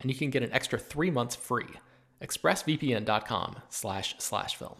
[0.00, 1.68] and you can get an extra three months free.
[2.22, 4.76] ExpressVPN.com slash slash film.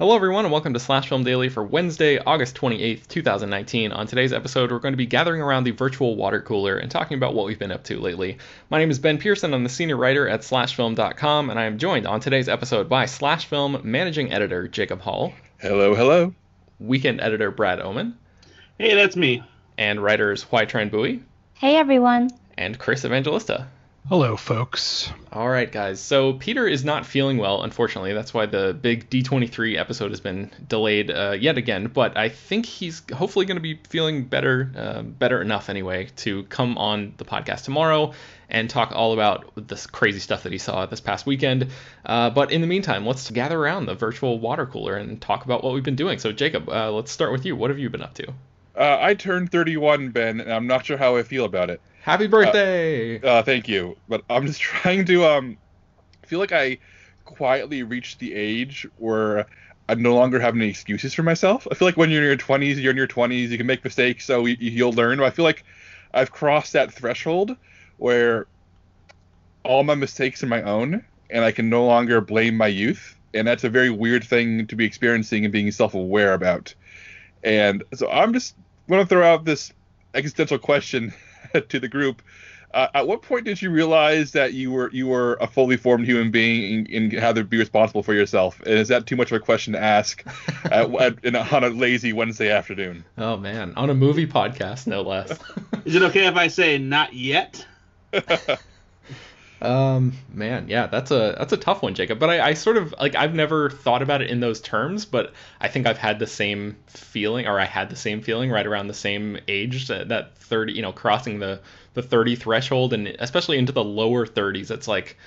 [0.00, 3.92] Hello, everyone, and welcome to Slash Film Daily for Wednesday, August 28th, 2019.
[3.92, 7.18] On today's episode, we're going to be gathering around the virtual water cooler and talking
[7.18, 8.38] about what we've been up to lately.
[8.70, 9.52] My name is Ben Pearson.
[9.52, 13.44] I'm the senior writer at SlashFilm.com, and I am joined on today's episode by Slash
[13.44, 15.34] Film managing editor Jacob Hall.
[15.58, 16.34] Hello, hello.
[16.78, 18.16] Weekend editor Brad Oman.
[18.78, 19.42] Hey, that's me.
[19.76, 21.22] And writers Hoai-Tran Bui.
[21.52, 22.30] Hey, everyone.
[22.56, 23.68] And Chris Evangelista.
[24.08, 25.12] Hello, folks.
[25.32, 26.00] All right, guys.
[26.00, 28.12] So Peter is not feeling well, unfortunately.
[28.12, 31.86] That's why the big D23 episode has been delayed uh, yet again.
[31.86, 36.42] But I think he's hopefully going to be feeling better, uh, better enough anyway, to
[36.44, 38.12] come on the podcast tomorrow
[38.48, 41.68] and talk all about this crazy stuff that he saw this past weekend.
[42.04, 45.62] Uh, but in the meantime, let's gather around the virtual water cooler and talk about
[45.62, 46.18] what we've been doing.
[46.18, 47.54] So Jacob, uh, let's start with you.
[47.54, 48.28] What have you been up to?
[48.76, 51.80] Uh, I turned 31, Ben, and I'm not sure how I feel about it.
[52.02, 53.20] Happy birthday!
[53.20, 53.96] Uh, uh, thank you.
[54.08, 55.58] But I'm just trying to um
[56.26, 56.78] feel like I
[57.24, 59.46] quietly reached the age where
[59.88, 61.66] I no longer have any excuses for myself.
[61.70, 63.82] I feel like when you're in your 20s, you're in your 20s, you can make
[63.82, 65.18] mistakes, so you'll learn.
[65.18, 65.64] But I feel like
[66.14, 67.56] I've crossed that threshold
[67.96, 68.46] where
[69.64, 73.16] all my mistakes are my own, and I can no longer blame my youth.
[73.34, 76.74] And that's a very weird thing to be experiencing and being self-aware about.
[77.42, 78.54] And so I'm just
[78.88, 79.72] going to throw out this
[80.14, 81.12] existential question
[81.68, 82.22] to the group.
[82.72, 86.06] Uh, at what point did you realize that you were you were a fully formed
[86.06, 88.60] human being and, and had to be responsible for yourself?
[88.60, 90.24] And is that too much of a question to ask
[90.66, 93.04] at, at, in a, on a lazy Wednesday afternoon?
[93.18, 95.36] Oh man, on a movie podcast, no less.
[95.84, 97.66] is it okay if I say not yet?
[99.62, 102.18] Um, man, yeah, that's a that's a tough one, Jacob.
[102.18, 105.34] But I, I sort of like I've never thought about it in those terms, but
[105.60, 108.86] I think I've had the same feeling, or I had the same feeling right around
[108.86, 111.60] the same age that, that thirty, you know, crossing the
[111.92, 114.70] the thirty threshold, and especially into the lower thirties.
[114.70, 115.18] It's like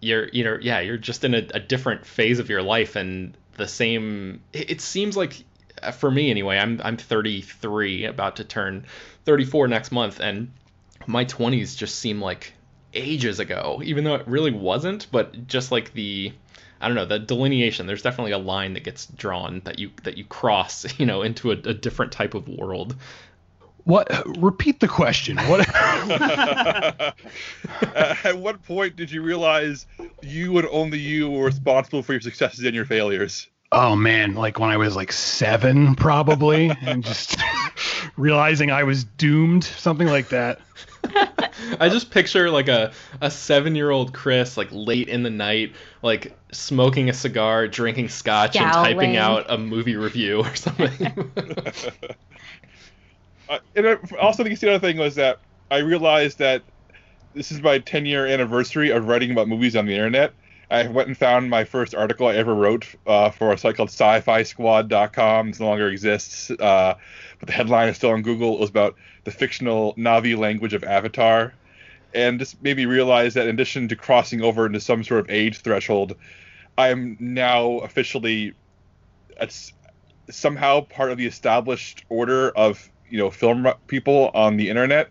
[0.00, 3.36] you're you know yeah you're just in a, a different phase of your life, and
[3.56, 4.40] the same.
[4.54, 5.44] It, it seems like
[5.82, 6.56] uh, for me anyway.
[6.56, 8.86] I'm I'm 33, about to turn
[9.26, 10.50] 34 next month, and
[11.06, 12.54] my 20s just seem like
[12.96, 15.06] ages ago, even though it really wasn't.
[15.10, 16.32] But just like the,
[16.80, 17.86] I don't know, the delineation.
[17.86, 21.50] There's definitely a line that gets drawn that you that you cross, you know, into
[21.50, 22.96] a, a different type of world.
[23.84, 24.10] What?
[24.38, 25.36] Repeat the question.
[25.36, 25.68] What?
[27.94, 29.86] At what point did you realize
[30.22, 33.46] you and only you were responsible for your successes and your failures?
[33.72, 37.36] Oh man, like when I was like seven, probably, and just
[38.16, 40.60] realizing I was doomed, something like that.
[41.80, 45.74] I just picture like a, a seven year old Chris like late in the night,
[46.02, 48.72] like smoking a cigar, drinking scotch, Scowling.
[48.74, 51.06] and typing out a movie review or something.
[53.48, 55.40] uh, and I, also, the other thing was that
[55.70, 56.62] I realized that
[57.34, 60.32] this is my 10 year anniversary of writing about movies on the internet.
[60.70, 63.90] I went and found my first article I ever wrote uh, for a site called
[63.90, 65.48] sci-fi squad.com.
[65.50, 66.94] It no longer exists, uh,
[67.38, 68.54] but the headline is still on Google.
[68.54, 71.54] It was about the fictional Na'vi language of Avatar.
[72.14, 75.30] And just made me realize that in addition to crossing over into some sort of
[75.30, 76.16] age threshold,
[76.76, 78.54] I am now officially
[80.30, 85.10] somehow part of the established order of you know film people on the internet,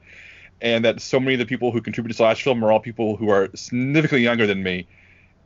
[0.62, 3.16] and that so many of the people who contribute to Slash Film are all people
[3.16, 4.88] who are significantly younger than me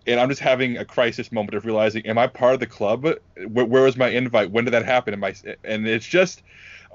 [0.07, 3.05] and I'm just having a crisis moment of realizing, am I part of the club?
[3.47, 4.51] Where, where was my invite?
[4.51, 5.13] When did that happen?
[5.13, 5.33] Am I?
[5.63, 6.41] And it's just,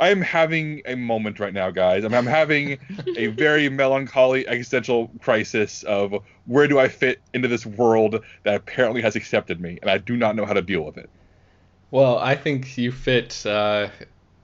[0.01, 2.05] I'm having a moment right now, guys.
[2.05, 2.79] I'm, I'm having
[3.17, 6.15] a very melancholy existential crisis of
[6.47, 10.17] where do I fit into this world that apparently has accepted me, and I do
[10.17, 11.09] not know how to deal with it.
[11.91, 13.89] Well, I think you fit uh,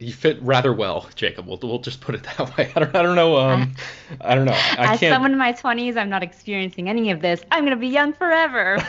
[0.01, 1.47] you fit rather well, Jacob.
[1.47, 2.73] We'll, we'll just put it that way.
[2.77, 3.37] I don't, I don't know.
[3.37, 3.75] Um,
[4.23, 4.53] I don't know.
[4.53, 5.13] I As can't.
[5.15, 7.43] someone in my 20s, I'm not experiencing any of this.
[7.51, 8.79] I'm gonna be young forever.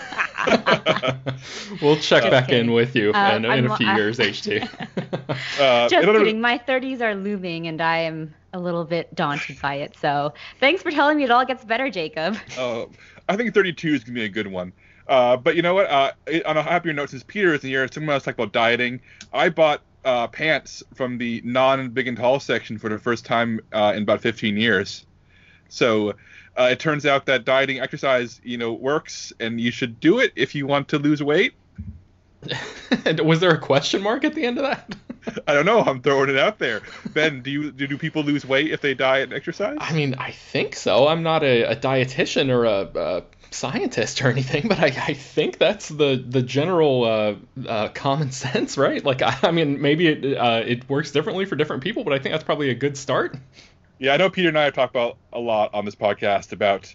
[1.81, 4.63] we'll check Just back in with you Uh, in, in a few I- years, HT.
[5.59, 6.41] Uh, Just in other- kidding.
[6.41, 9.95] My 30s are looming, and I am a little bit daunted by it.
[9.97, 12.37] So thanks for telling me it all gets better, Jacob.
[12.57, 12.85] Uh,
[13.29, 14.73] I think 32 is gonna be a good one.
[15.07, 15.87] Uh, but you know what?
[15.89, 16.11] Uh,
[16.45, 19.01] on a happier note, since Peter is in here, someone else talked about dieting.
[19.33, 23.93] I bought uh, pants from the non-big and tall section for the first time uh,
[23.95, 25.05] in about 15 years.
[25.69, 26.15] So
[26.57, 30.33] uh, it turns out that dieting exercise, you know, works, and you should do it
[30.35, 31.53] if you want to lose weight.
[33.23, 34.95] Was there a question mark at the end of that?
[35.47, 35.81] I don't know.
[35.81, 36.81] I'm throwing it out there.
[37.13, 39.77] Ben, do you do, do people lose weight if they diet and exercise?
[39.79, 41.07] I mean, I think so.
[41.07, 45.57] I'm not a, a dietitian or a, a scientist or anything, but I, I think
[45.57, 47.35] that's the the general uh,
[47.67, 49.03] uh, common sense, right?
[49.03, 52.19] Like, I, I mean, maybe it uh, it works differently for different people, but I
[52.19, 53.37] think that's probably a good start.
[53.99, 56.93] Yeah, I know Peter and I have talked about a lot on this podcast about,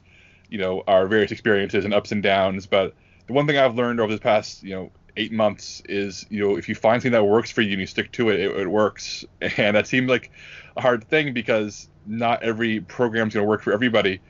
[0.50, 2.67] you know, our various experiences and ups and downs.
[2.67, 2.94] But
[3.29, 6.56] the one thing I've learned over the past, you know, eight months is, you know,
[6.56, 8.67] if you find something that works for you and you stick to it, it, it
[8.67, 9.25] works.
[9.56, 10.32] And that seemed like
[10.76, 14.20] a hard thing because not every program's going to work for everybody.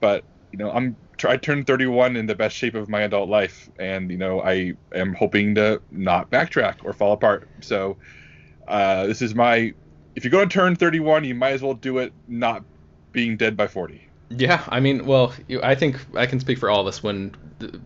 [0.00, 3.70] But you know, I'm I turned 31 in the best shape of my adult life,
[3.78, 7.48] and you know, I am hoping to not backtrack or fall apart.
[7.60, 7.96] So
[8.68, 9.72] uh, this is my
[10.14, 12.64] if you're going to turn 31, you might as well do it not
[13.12, 14.02] being dead by 40.
[14.28, 15.32] Yeah, I mean, well,
[15.62, 17.34] I think I can speak for all of us when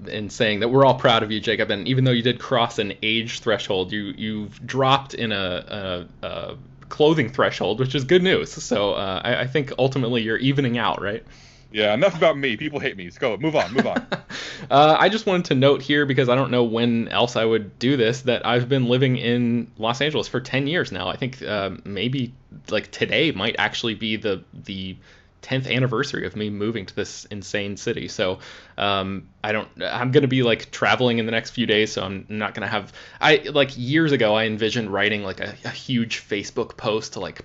[0.08, 1.70] in saying that we're all proud of you, Jacob.
[1.70, 6.26] And even though you did cross an age threshold, you you've dropped in a, a,
[6.26, 6.56] a
[6.88, 8.52] clothing threshold, which is good news.
[8.52, 11.24] So uh, I, I think ultimately you're evening out, right?
[11.72, 12.56] Yeah, enough about me.
[12.56, 13.04] People hate me.
[13.04, 13.36] Let's go.
[13.36, 13.72] Move on.
[13.72, 14.06] Move on.
[14.70, 17.78] uh, I just wanted to note here because I don't know when else I would
[17.78, 21.08] do this that I've been living in Los Angeles for 10 years now.
[21.08, 22.34] I think uh, maybe
[22.70, 24.96] like today might actually be the the
[25.42, 28.08] 10th anniversary of me moving to this insane city.
[28.08, 28.40] So
[28.76, 29.68] um, I don't.
[29.80, 32.92] I'm gonna be like traveling in the next few days, so I'm not gonna have.
[33.20, 37.42] I like years ago I envisioned writing like a, a huge Facebook post to like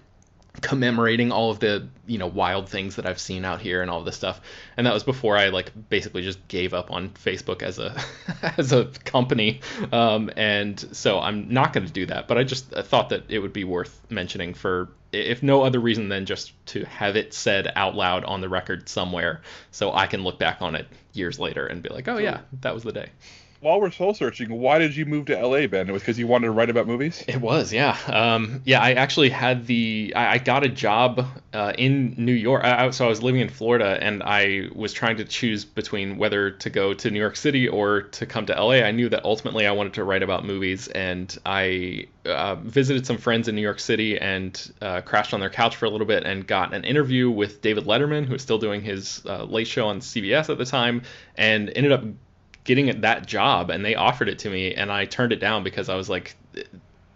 [0.61, 3.99] commemorating all of the you know wild things that I've seen out here and all
[3.99, 4.41] of this stuff.
[4.77, 7.95] And that was before I like basically just gave up on Facebook as a
[8.57, 9.61] as a company.
[9.91, 12.27] Um, and so I'm not going to do that.
[12.27, 16.09] But I just thought that it would be worth mentioning for if no other reason
[16.09, 19.41] than just to have it said out loud on the record somewhere,
[19.71, 22.73] so I can look back on it years later and be like, oh yeah, that
[22.73, 23.09] was the day.
[23.61, 25.89] While we're soul searching, why did you move to LA, Ben?
[25.89, 27.23] It was because you wanted to write about movies?
[27.27, 27.97] It was, yeah.
[28.07, 30.13] Um, yeah, I actually had the.
[30.15, 32.63] I, I got a job uh, in New York.
[32.63, 36.51] I, so I was living in Florida, and I was trying to choose between whether
[36.51, 38.83] to go to New York City or to come to LA.
[38.83, 43.17] I knew that ultimately I wanted to write about movies, and I uh, visited some
[43.17, 46.23] friends in New York City and uh, crashed on their couch for a little bit
[46.23, 49.87] and got an interview with David Letterman, who was still doing his uh, late show
[49.87, 51.01] on CBS at the time,
[51.35, 52.03] and ended up
[52.65, 55.87] getting that job and they offered it to me and I turned it down because
[55.87, 56.35] I was like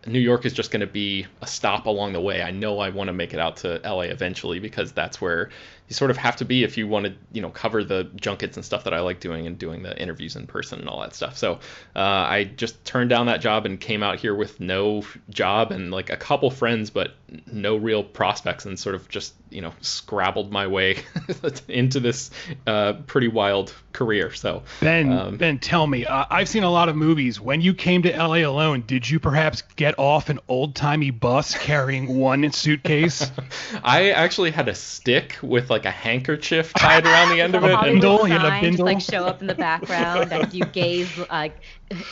[0.05, 2.41] New York is just going to be a stop along the way.
[2.41, 5.49] I know I want to make it out to LA eventually because that's where
[5.89, 8.55] you sort of have to be if you want to, you know, cover the junkets
[8.57, 11.15] and stuff that I like doing and doing the interviews in person and all that
[11.15, 11.35] stuff.
[11.37, 11.53] So
[11.95, 15.89] uh, I just turned down that job and came out here with no job and
[15.91, 17.15] like a couple friends, but
[17.51, 20.97] no real prospects and sort of just, you know, scrabbled my way
[21.67, 22.29] into this
[22.67, 24.31] uh, pretty wild career.
[24.31, 26.05] So Ben, Um, Ben, tell me.
[26.05, 27.41] Uh, I've seen a lot of movies.
[27.41, 31.57] When you came to LA alone, did you perhaps get off an old timey bus
[31.57, 33.31] carrying one suitcase?
[33.83, 37.69] I actually had a stick with like a handkerchief tied around the end of The
[37.69, 37.75] it.
[37.75, 40.53] Hollywood And, Bindle, you had a sign just, like show up in the background as
[40.53, 41.57] you gaze like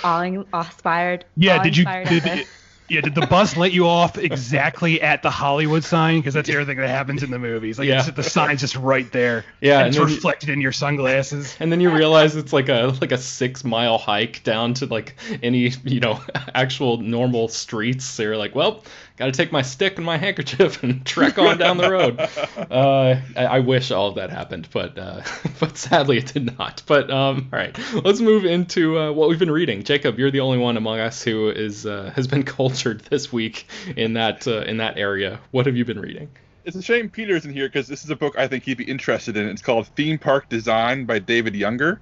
[0.03, 1.25] awe inspired.
[1.35, 2.45] Yeah, did you awe-inspired did, the-
[2.89, 6.19] yeah, did the bus let you off exactly at the Hollywood sign?
[6.19, 7.77] Because that's everything that happens in the movies.
[7.77, 7.99] Like Yeah.
[7.99, 9.43] it's, the sign's just right there.
[9.59, 11.55] Yeah, and it's and then- reflected in your sunglasses.
[11.59, 15.15] and then you realize it's like a like a six mile hike down to like
[15.43, 16.21] any you know
[16.55, 18.05] actual normal streets.
[18.05, 18.83] So you're like, well,
[19.17, 22.19] got to take my stick and my handkerchief and trek on down the road.
[22.19, 25.21] Uh, I, I wish all of that happened, but uh,
[25.59, 26.83] but sadly it did not.
[26.85, 29.83] But um, all right, let's move into uh, what we've been reading.
[29.83, 33.67] Jacob, you're the only one among us who is uh, has been cultured this week
[33.95, 35.39] in that uh, in that area.
[35.51, 36.29] What have you been reading?
[36.63, 38.83] It's a shame Peter's in here because this is a book I think he'd be
[38.83, 39.47] interested in.
[39.47, 42.01] It's called Theme Park Design by David Younger.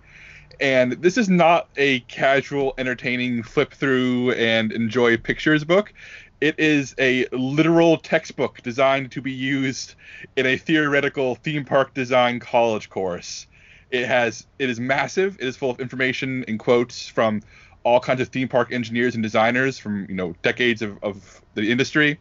[0.59, 5.93] And this is not a casual, entertaining flip through and enjoy pictures book.
[6.41, 9.95] It is a literal textbook designed to be used
[10.35, 13.47] in a theoretical theme park design college course.
[13.91, 15.37] It has it is massive.
[15.39, 17.41] It is full of information and quotes from
[17.83, 21.71] all kinds of theme park engineers and designers from you know decades of, of the
[21.71, 22.19] industry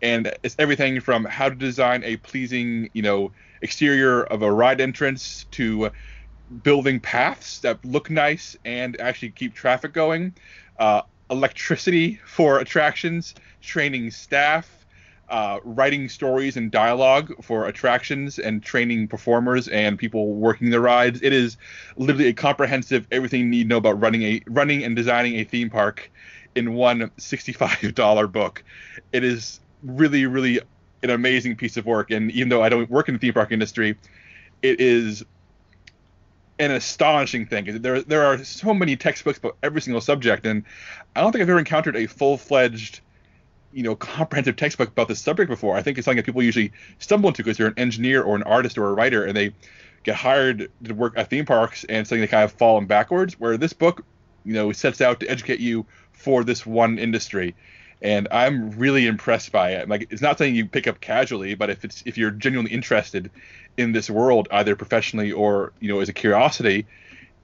[0.00, 4.80] and it's everything from how to design a pleasing you know exterior of a ride
[4.80, 5.90] entrance to
[6.62, 10.32] building paths that look nice and actually keep traffic going
[10.78, 14.80] uh, electricity for attractions training staff
[15.30, 21.20] uh, writing stories and dialogue for attractions and training performers and people working the rides.
[21.22, 21.56] It is
[21.96, 25.44] literally a comprehensive everything you need to know about running a running and designing a
[25.44, 26.10] theme park
[26.56, 28.64] in one $65 book.
[29.12, 30.60] It is really, really
[31.02, 32.10] an amazing piece of work.
[32.10, 33.96] And even though I don't work in the theme park industry,
[34.62, 35.24] it is
[36.58, 37.80] an astonishing thing.
[37.80, 40.64] There, there are so many textbooks about every single subject, and
[41.14, 43.00] I don't think I've ever encountered a full-fledged
[43.72, 45.76] you know comprehensive textbook about this subject before.
[45.76, 48.42] I think it's something that people usually stumble into because they're an engineer or an
[48.42, 49.52] artist or a writer and they
[50.02, 53.38] get hired to work at theme parks and something they kind of fallen backwards.
[53.38, 54.04] Where this book,
[54.44, 57.54] you know, sets out to educate you for this one industry.
[58.02, 59.88] And I'm really impressed by it.
[59.88, 63.30] Like it's not something you pick up casually, but if it's if you're genuinely interested
[63.76, 66.86] in this world, either professionally or you know as a curiosity,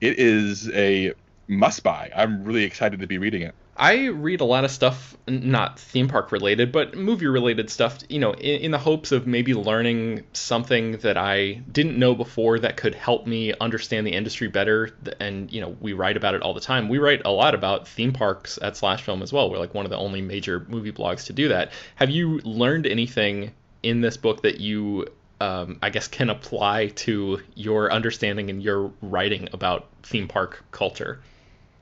[0.01, 1.13] it is a
[1.47, 2.11] must buy.
[2.17, 3.55] I'm really excited to be reading it.
[3.79, 8.19] I read a lot of stuff, not theme park related, but movie related stuff, you
[8.19, 12.77] know, in, in, the hopes of maybe learning something that I didn't know before that
[12.77, 14.91] could help me understand the industry better.
[15.21, 16.89] And, you know, we write about it all the time.
[16.89, 19.51] We write a lot about theme parks at Slash Film as well.
[19.51, 21.73] We're like one of the only major movie blogs to do that.
[21.97, 23.53] Have you learned anything
[23.83, 25.07] in this book that you,
[25.41, 31.21] um, I guess, can apply to your understanding and your writing about theme park culture?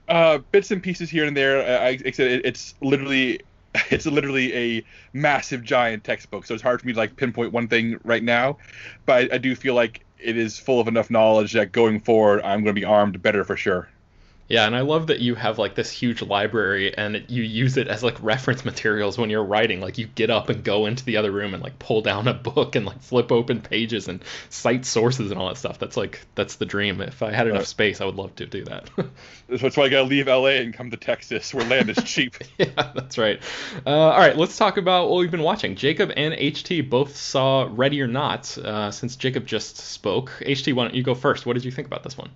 [0.09, 1.81] Uh, bits and pieces here and there.
[1.81, 3.41] I, I said it, it's literally
[3.91, 7.69] it's literally a massive giant textbook, so it's hard for me to like pinpoint one
[7.69, 8.59] thing right now.
[9.07, 12.41] But I, I do feel like it is full of enough knowledge that going forward,
[12.43, 13.89] I'm going to be armed better for sure.
[14.47, 17.89] Yeah, and I love that you have like this huge library and you use it
[17.89, 19.81] as like reference materials when you're writing.
[19.81, 22.35] Like you get up and go into the other room and like pull down a
[22.35, 25.79] book and like flip open pages and cite sources and all that stuff.
[25.79, 27.01] That's like that's the dream.
[27.01, 28.91] If I had enough space, I would love to do that.
[29.49, 32.37] that's why I gotta leave LA and come to Texas where land is cheap.
[32.59, 33.41] yeah, that's right.
[33.87, 35.75] Uh, all right, let's talk about what we've been watching.
[35.75, 38.59] Jacob and HT both saw Ready or Not.
[38.59, 41.47] Uh, since Jacob just spoke, HT, why don't you go first?
[41.47, 42.29] What did you think about this one?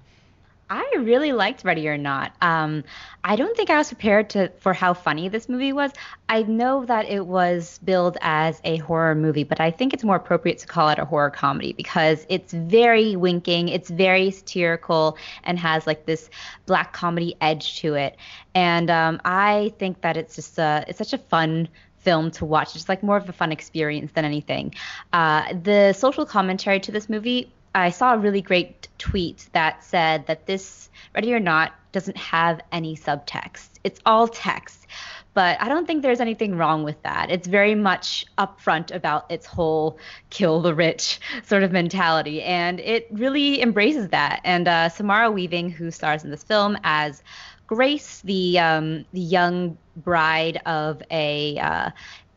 [0.71, 2.33] I really liked Ready or Not.
[2.43, 2.85] Um,
[3.25, 5.93] I don't think I was prepared to for how funny this movie was.
[6.29, 10.17] I know that it was billed as a horror movie, but I think it's more
[10.17, 15.59] appropriate to call it a horror comedy because it's very winking, it's very satirical, and
[15.59, 16.29] has like this
[16.67, 18.17] black comedy edge to it.
[18.55, 22.77] And um, I think that it's just a, it's such a fun film to watch.
[22.77, 24.75] It's like more of a fun experience than anything.
[25.13, 30.27] Uh, the social commentary to this movie I saw a really great tweet that said
[30.27, 33.69] that this Ready or Not doesn't have any subtext.
[33.85, 34.87] It's all text.
[35.35, 37.31] But I don't think there's anything wrong with that.
[37.31, 39.99] It's very much upfront about its whole
[40.31, 42.43] kill the rich sort of mentality.
[42.43, 44.41] And it really embraces that.
[44.43, 47.23] And uh, Samara Weaving, who stars in this film as
[47.69, 51.91] Grace, the, um, the young bride of a uh,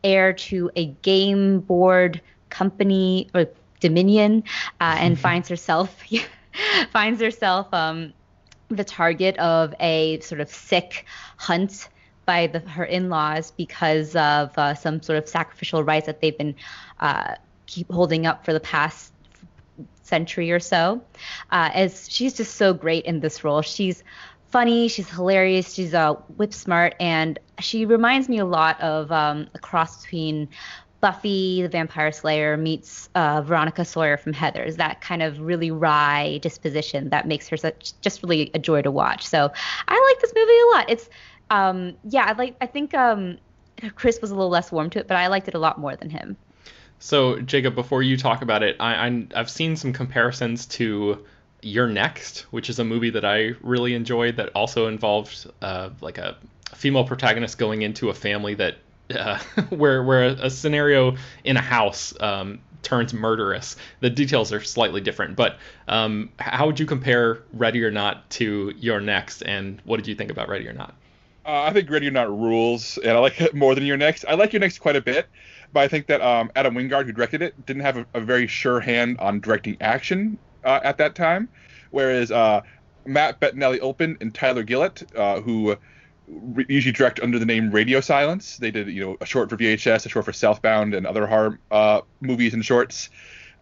[0.04, 2.20] heir to a game board
[2.50, 3.46] company or
[3.82, 4.44] Dominion
[4.80, 6.02] uh, and finds herself
[6.92, 8.12] finds herself um,
[8.68, 11.04] the target of a sort of sick
[11.36, 11.88] hunt
[12.24, 16.54] by the, her in-laws because of uh, some sort of sacrificial rites that they've been
[17.00, 17.34] uh,
[17.66, 19.12] keep holding up for the past
[20.02, 21.02] century or so.
[21.50, 24.04] Uh, as she's just so great in this role, she's
[24.50, 29.48] funny, she's hilarious, she's uh, whip smart, and she reminds me a lot of um,
[29.54, 30.48] a cross between
[31.02, 34.76] Buffy the Vampire Slayer meets uh, Veronica Sawyer from Heathers.
[34.76, 38.90] That kind of really wry disposition that makes her such just really a joy to
[38.90, 39.26] watch.
[39.26, 39.52] So
[39.88, 40.88] I like this movie a lot.
[40.88, 41.10] It's
[41.50, 43.36] um, yeah, I like I think um,
[43.96, 45.96] Chris was a little less warm to it, but I liked it a lot more
[45.96, 46.36] than him.
[47.00, 51.26] So Jacob, before you talk about it, I, I I've seen some comparisons to
[51.62, 56.18] You're Next, which is a movie that I really enjoyed that also involved uh, like
[56.18, 56.36] a
[56.76, 58.76] female protagonist going into a family that
[59.10, 59.38] uh,
[59.70, 63.76] where where a, scenario in a house um, turns murderous.
[64.00, 68.72] The details are slightly different, but um, how would you compare Ready or Not to
[68.78, 70.94] You're Next, and what did you think about Ready or Not?
[71.44, 74.24] Uh, I think Ready or Not rules, and I like it more than You're Next.
[74.28, 75.26] I like You're Next quite a bit,
[75.72, 78.46] but I think that um, Adam Wingard, who directed it, didn't have a, a very
[78.46, 81.48] sure hand on directing action uh, at that time,
[81.90, 82.62] whereas uh,
[83.04, 85.76] Matt Bettinelli Olpin and Tyler Gillett, uh, who
[86.40, 88.56] re- usually direct under the name Radio Silence.
[88.56, 91.58] They did, you know, a short for VHS, a short for Southbound, and other horror
[91.70, 93.10] uh, movies and shorts.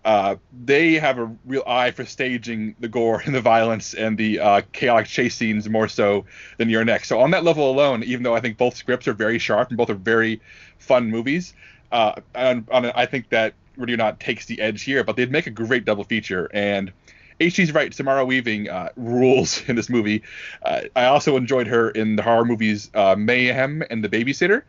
[0.05, 4.41] Uh, they have a real eye for staging the gore and the violence and the
[4.41, 6.25] uh, chaotic chase scenes more so
[6.57, 7.09] than You're Next.
[7.09, 9.77] So on that level alone, even though I think both scripts are very sharp and
[9.77, 10.41] both are very
[10.79, 11.53] fun movies,
[11.93, 15.05] uh, on, on I think that Ready or Not takes the edge here.
[15.05, 16.93] But they'd make a great double feature and.
[17.41, 17.93] HT's right.
[17.95, 20.23] Samara Weaving uh, rules in this movie.
[20.63, 24.63] Uh, I also enjoyed her in the horror movies uh, Mayhem and The Babysitter.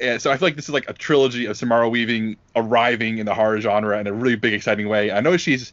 [0.00, 3.26] And so I feel like this is like a trilogy of Samara Weaving arriving in
[3.26, 5.10] the horror genre in a really big, exciting way.
[5.10, 5.72] I know she's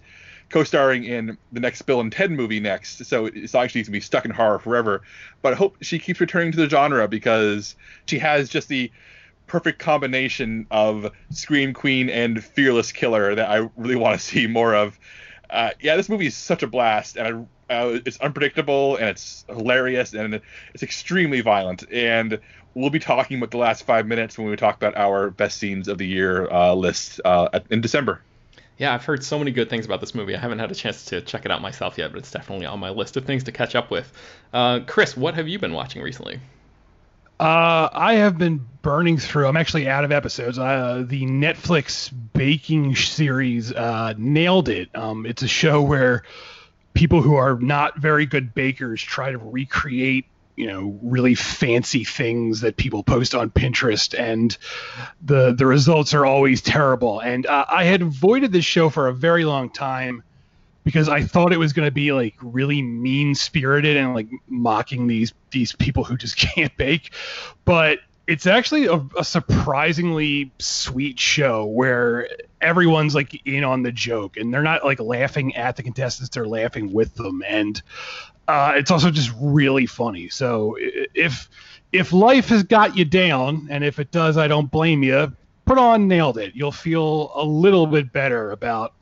[0.49, 3.93] co-starring in the next Bill and Ted movie next, so it's not like she's gonna
[3.93, 5.01] be stuck in horror forever.
[5.41, 7.75] But I hope she keeps returning to the genre because
[8.07, 8.91] she has just the
[9.47, 14.73] perfect combination of scream queen and fearless killer that I really want to see more
[14.73, 14.99] of
[15.49, 19.43] uh, yeah, this movie is such a blast, and I, uh, it's unpredictable and it's
[19.47, 20.39] hilarious and
[20.73, 21.83] it's extremely violent.
[21.91, 22.39] And
[22.75, 25.87] we'll be talking about the last five minutes when we talk about our best scenes
[25.87, 28.21] of the year uh, list uh, in December.
[28.77, 30.35] Yeah, I've heard so many good things about this movie.
[30.35, 32.79] I haven't had a chance to check it out myself yet, but it's definitely on
[32.79, 34.11] my list of things to catch up with.
[34.51, 36.39] Uh, Chris, what have you been watching recently?
[37.39, 39.47] Uh, I have been burning through.
[39.47, 40.57] I'm actually out of episodes.
[40.57, 44.95] Uh, the Netflix baking series uh, nailed it.
[44.95, 46.23] Um, it's a show where
[46.93, 50.25] people who are not very good bakers try to recreate
[50.55, 54.57] you know really fancy things that people post on Pinterest, and
[55.21, 57.19] the the results are always terrible.
[57.19, 60.23] And uh, I had avoided this show for a very long time
[60.85, 65.07] because I thought it was going to be like really mean spirited and like mocking
[65.07, 67.11] these these people who just can't bake,
[67.65, 72.27] but it's actually a, a, surprisingly sweet show where
[72.59, 76.47] everyone's like in on the joke and they're not like laughing at the contestants they're
[76.47, 77.43] laughing with them.
[77.47, 77.79] And
[78.47, 80.29] uh, it's also just really funny.
[80.29, 81.49] So if
[81.91, 85.31] if life has got you down and if it does i don't blame you
[85.65, 86.55] put on nailed it.
[86.55, 88.93] You'll feel a little bit better about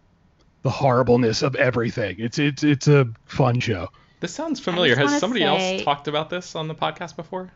[0.64, 2.16] the horribleness of everything.
[2.20, 3.90] It's it's it's a fun show.
[4.20, 4.96] This sounds familiar.
[4.96, 5.76] has somebody say...
[5.76, 7.52] else talked about this on the podcast before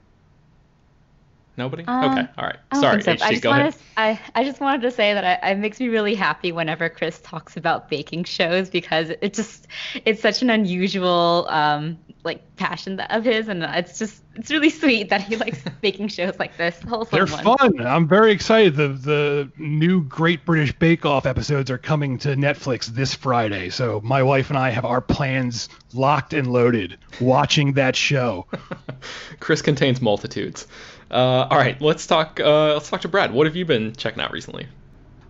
[1.58, 1.84] Nobody?
[1.88, 2.60] Um, okay, all right.
[2.76, 3.15] Sorry, so.
[3.15, 3.74] HT, go ahead.
[3.74, 6.88] To, I, I just wanted to say that I, it makes me really happy whenever
[6.88, 9.67] Chris talks about baking shows because it just
[10.06, 15.10] it's such an unusual um, like passion of his, and it's just it's really sweet
[15.10, 16.80] that he likes baking shows like this.
[17.12, 17.82] They're fun.
[17.82, 18.76] I'm very excited.
[18.76, 24.00] The the new Great British Bake Off episodes are coming to Netflix this Friday, so
[24.04, 28.46] my wife and I have our plans locked and loaded watching that show.
[29.39, 30.67] Chris contains multitudes.
[31.10, 32.39] Uh, all right, let's talk.
[32.39, 33.32] Uh, let's talk to Brad.
[33.32, 34.67] What have you been checking out recently?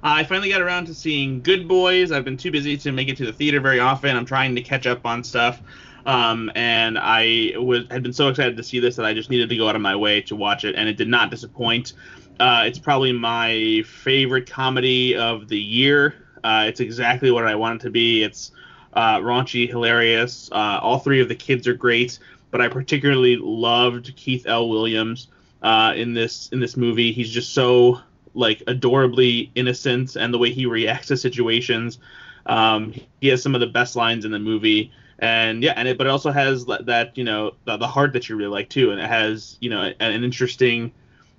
[0.03, 2.11] I finally got around to seeing Good Boys.
[2.11, 4.15] I've been too busy to make it to the theater very often.
[4.15, 5.61] I'm trying to catch up on stuff.
[6.05, 9.49] Um, and I was had been so excited to see this that I just needed
[9.49, 11.93] to go out of my way to watch it, and it did not disappoint.
[12.39, 16.15] Uh, it's probably my favorite comedy of the year.
[16.43, 18.23] Uh, it's exactly what I want it to be.
[18.23, 18.51] It's
[18.93, 20.49] uh, raunchy, hilarious.
[20.51, 22.19] Uh, all three of the kids are great,
[22.51, 24.69] but I particularly loved Keith L.
[24.69, 25.27] Williams
[25.61, 27.11] uh, in this in this movie.
[27.11, 28.01] He's just so
[28.33, 31.99] like adorably innocent, and the way he reacts to situations.
[32.45, 35.97] Um, he has some of the best lines in the movie, and yeah, and it
[35.97, 38.91] but it also has that you know the, the heart that you really like too,
[38.91, 40.91] and it has you know an, an interesting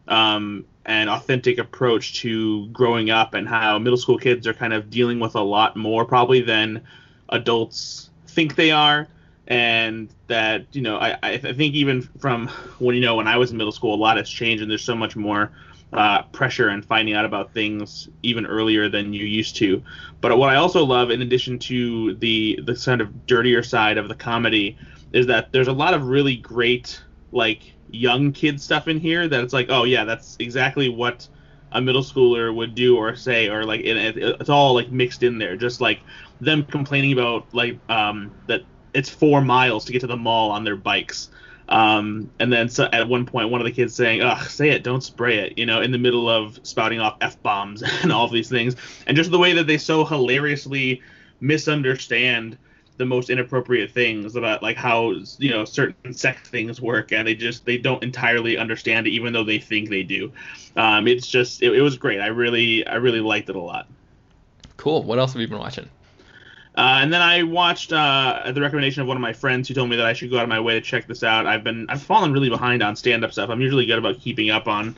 [0.09, 4.91] um, and authentic approach to growing up and how middle school kids are kind of
[4.91, 6.83] dealing with a lot more probably than
[7.29, 9.07] adults think they are
[9.49, 13.51] and that you know I, I think even from when you know when I was
[13.51, 15.51] in middle school a lot has changed and there's so much more
[15.93, 19.83] uh, pressure and finding out about things even earlier than you used to.
[20.21, 24.09] But what I also love, in addition to the the kind of dirtier side of
[24.09, 24.77] the comedy,
[25.13, 29.43] is that there's a lot of really great like young kid stuff in here that
[29.43, 31.27] it's like oh yeah that's exactly what
[31.73, 35.23] a middle schooler would do or say or like it, it, it's all like mixed
[35.23, 36.01] in there just like
[36.41, 38.63] them complaining about like um that
[38.95, 41.31] it's four miles to get to the mall on their bikes.
[41.69, 44.83] Um, and then so at one point, one of the kids saying, "Ugh, say it,
[44.83, 48.25] don't spray it," you know, in the middle of spouting off f bombs and all
[48.25, 51.03] of these things, and just the way that they so hilariously
[51.41, 52.57] misunderstand
[52.97, 57.35] the most inappropriate things about like how you know certain sex things work, and they
[57.35, 60.33] just they don't entirely understand it, even though they think they do.
[60.77, 62.21] Um, it's just it, it was great.
[62.21, 63.89] I really I really liked it a lot.
[64.79, 65.03] Cool.
[65.03, 65.89] What else have you been watching?
[66.79, 69.91] Uh, and then I watched uh, the recommendation of one of my friends who told
[69.91, 71.45] me that I should go out of my way to check this out.
[71.45, 73.51] I've been I've fallen really behind on stand up stuff.
[73.51, 74.95] I'm usually good about keeping up on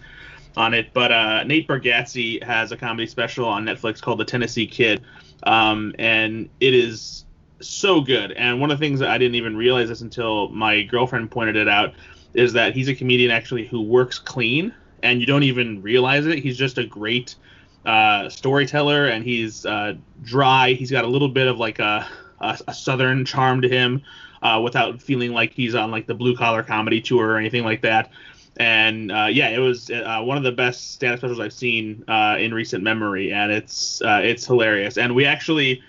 [0.59, 4.67] on it, but uh, Nate Bargatze has a comedy special on Netflix called The Tennessee
[4.67, 5.01] Kid,
[5.45, 7.25] um, and it is
[7.61, 8.33] so good.
[8.33, 11.57] And one of the things that I didn't even realize this until my girlfriend pointed
[11.57, 11.95] it out
[12.35, 16.41] is that he's a comedian actually who works clean, and you don't even realize it.
[16.41, 17.37] He's just a great
[17.85, 20.73] uh, storyteller, and he's uh, dry.
[20.73, 22.07] He's got a little bit of like a,
[22.41, 24.03] a, a southern charm to him,
[24.43, 27.83] uh, without feeling like he's on like the blue collar comedy tour or anything like
[27.83, 28.11] that.
[28.57, 32.37] And uh, yeah, it was uh, one of the best stand-up specials I've seen uh,
[32.39, 34.99] in recent memory, and it's it's hilarious.
[34.99, 35.83] And we actually,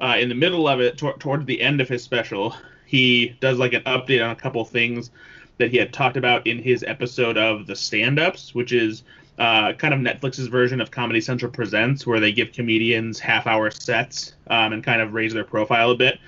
[0.00, 2.54] in the middle of it, tor- towards the end of his special,
[2.86, 5.10] he does like an update on a couple things
[5.58, 9.02] that he had talked about in his episode of the stand-ups, which is
[9.38, 14.34] uh, kind of Netflix's version of Comedy Central Presents, where they give comedians half-hour sets
[14.48, 16.18] um, and kind of raise their profile a bit.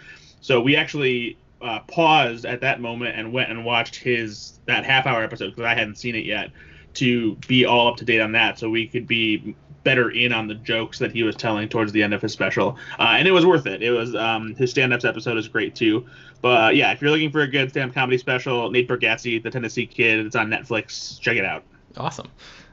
[0.40, 5.22] So we actually uh, paused at that moment and went and watched his that half-hour
[5.22, 6.50] episode because I hadn't seen it yet
[6.94, 10.48] to be all up to date on that, so we could be better in on
[10.48, 13.32] the jokes that he was telling towards the end of his special, uh, and it
[13.32, 13.82] was worth it.
[13.82, 16.06] It was um, his stand-ups episode is great too.
[16.40, 19.50] But uh, yeah, if you're looking for a good stand-up comedy special, Nate Bargatze, The
[19.50, 21.20] Tennessee Kid, it's on Netflix.
[21.20, 21.64] Check it out.
[21.96, 22.28] Awesome.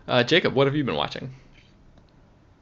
[0.07, 1.33] Uh, Jacob, what have you been watching?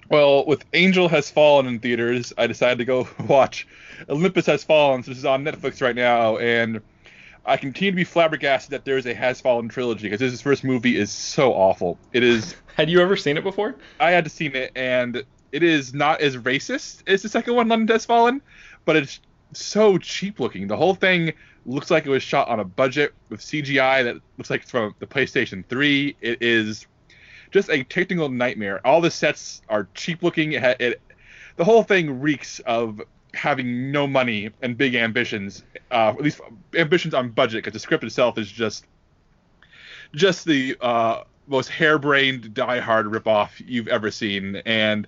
[0.09, 3.67] Well, with Angel Has Fallen in theaters, I decided to go watch
[4.09, 5.03] Olympus Has Fallen.
[5.03, 6.81] So this is on Netflix right now, and
[7.45, 10.63] I continue to be flabbergasted that there is a Has Fallen trilogy because this first
[10.63, 11.97] movie is so awful.
[12.11, 12.55] It is.
[12.75, 13.75] had you ever seen it before?
[13.99, 17.67] I had to seen it, and it is not as racist as the second one,
[17.67, 18.41] London Has Fallen,
[18.85, 19.19] but it's
[19.53, 20.67] so cheap looking.
[20.67, 21.33] The whole thing
[21.65, 24.95] looks like it was shot on a budget with CGI that looks like it's from
[24.99, 26.15] the PlayStation 3.
[26.21, 26.87] It is
[27.51, 28.85] just a technical nightmare.
[28.85, 30.53] All the sets are cheap looking.
[30.53, 31.01] It, it
[31.55, 33.01] the whole thing reeks of
[33.33, 35.63] having no money and big ambitions.
[35.91, 36.41] Uh, at least
[36.75, 38.85] ambitions on budget, because the script itself is just
[40.13, 45.07] just the uh, most harebrained Die Hard ripoff you've ever seen, and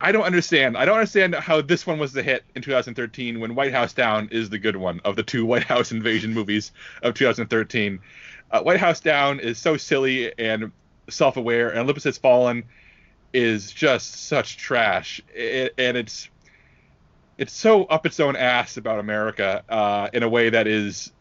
[0.00, 0.76] I don't understand.
[0.76, 4.28] I don't understand how this one was the hit in 2013 when White House Down
[4.30, 8.00] is the good one of the two White House invasion movies of 2013.
[8.50, 10.72] Uh, White House Down is so silly and
[11.08, 12.64] self-aware, and Olympus Has Fallen
[13.32, 16.28] is just such trash, it, and it's
[17.36, 21.12] it's so up its own ass about America uh, in a way that is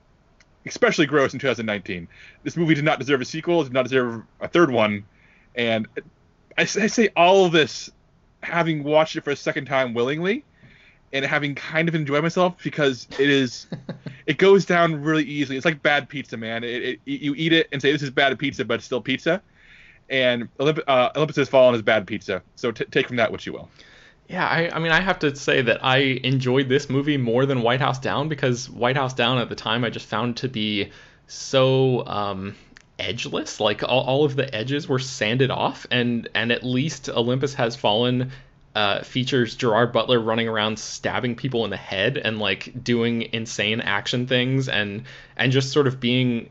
[0.65, 2.07] especially gross in 2019.
[2.43, 5.05] This movie did not deserve a sequel, did not deserve a third one,
[5.55, 5.87] and
[6.57, 7.89] I, I say all of this
[8.41, 10.43] having watched it for a second time willingly
[11.13, 13.67] and having kind of enjoyed myself because it is
[14.27, 15.57] it goes down really easily.
[15.57, 16.63] It's like bad pizza, man.
[16.63, 19.41] It, it, you eat it and say this is bad pizza, but it's still pizza
[20.13, 22.43] and Olymp- uh, Olympus Has Fallen is bad pizza.
[22.55, 23.69] So t- take from that what you will.
[24.29, 27.61] Yeah, I, I mean, I have to say that I enjoyed this movie more than
[27.61, 30.91] White House Down because White House Down at the time I just found to be
[31.27, 32.55] so um,
[32.99, 33.59] edgeless.
[33.59, 37.75] Like all, all of the edges were sanded off, and and at least Olympus Has
[37.75, 38.31] Fallen
[38.75, 43.81] uh, features Gerard Butler running around stabbing people in the head and like doing insane
[43.81, 45.03] action things and
[45.35, 46.49] and just sort of being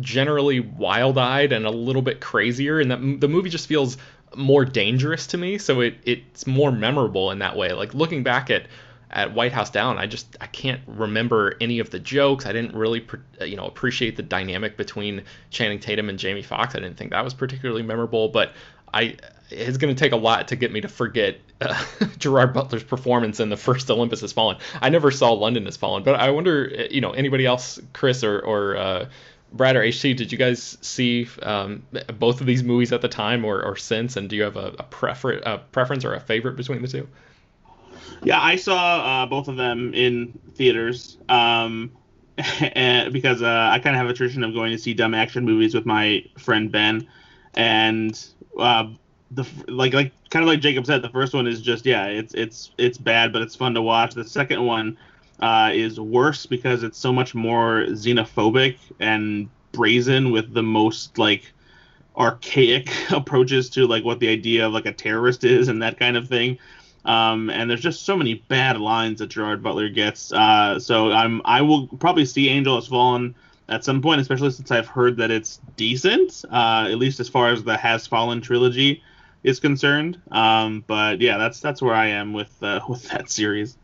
[0.00, 3.96] generally wild-eyed and a little bit crazier, and that the movie just feels
[4.36, 5.58] more dangerous to me.
[5.58, 7.72] So it it's more memorable in that way.
[7.72, 8.66] Like looking back at
[9.10, 12.46] at White House Down, I just I can't remember any of the jokes.
[12.46, 13.06] I didn't really
[13.44, 16.74] you know appreciate the dynamic between Channing Tatum and Jamie Foxx.
[16.74, 18.52] I didn't think that was particularly memorable, but
[18.92, 19.16] I
[19.50, 21.84] it's going to take a lot to get me to forget uh,
[22.18, 24.58] Gerard Butler's performance in the first Olympus Has Fallen.
[24.80, 28.40] I never saw London Has Fallen, but I wonder, you know, anybody else, Chris or
[28.40, 29.08] or uh,
[29.52, 31.82] Brad or HT, did you guys see um,
[32.18, 34.16] both of these movies at the time or, or since?
[34.16, 37.08] And do you have a, a, prefer- a preference or a favorite between the two?
[38.22, 41.92] Yeah, I saw uh, both of them in theaters um,
[42.36, 45.74] because uh, I kind of have a tradition of going to see dumb action movies
[45.74, 47.08] with my friend Ben,
[47.54, 48.24] and
[48.58, 48.88] uh,
[49.30, 52.34] the like like kind of like Jacob said, the first one is just yeah, it's
[52.34, 54.14] it's it's bad, but it's fun to watch.
[54.14, 54.98] The second one
[55.40, 61.52] uh, is worse because it's so much more xenophobic and brazen with the most like
[62.16, 66.16] archaic approaches to like what the idea of like a terrorist is and that kind
[66.16, 66.58] of thing.
[67.04, 70.32] Um, and there's just so many bad lines that Gerard Butler gets.
[70.32, 73.34] Uh, so I'm I will probably see Angel Has Fallen
[73.68, 77.48] at some point, especially since I've heard that it's decent, uh, at least as far
[77.48, 79.02] as the Has Fallen trilogy
[79.42, 80.20] is concerned.
[80.30, 83.78] Um, but yeah, that's that's where I am with uh, with that series.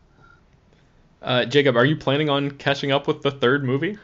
[1.27, 3.97] Uh, Jacob, are you planning on catching up with the third movie?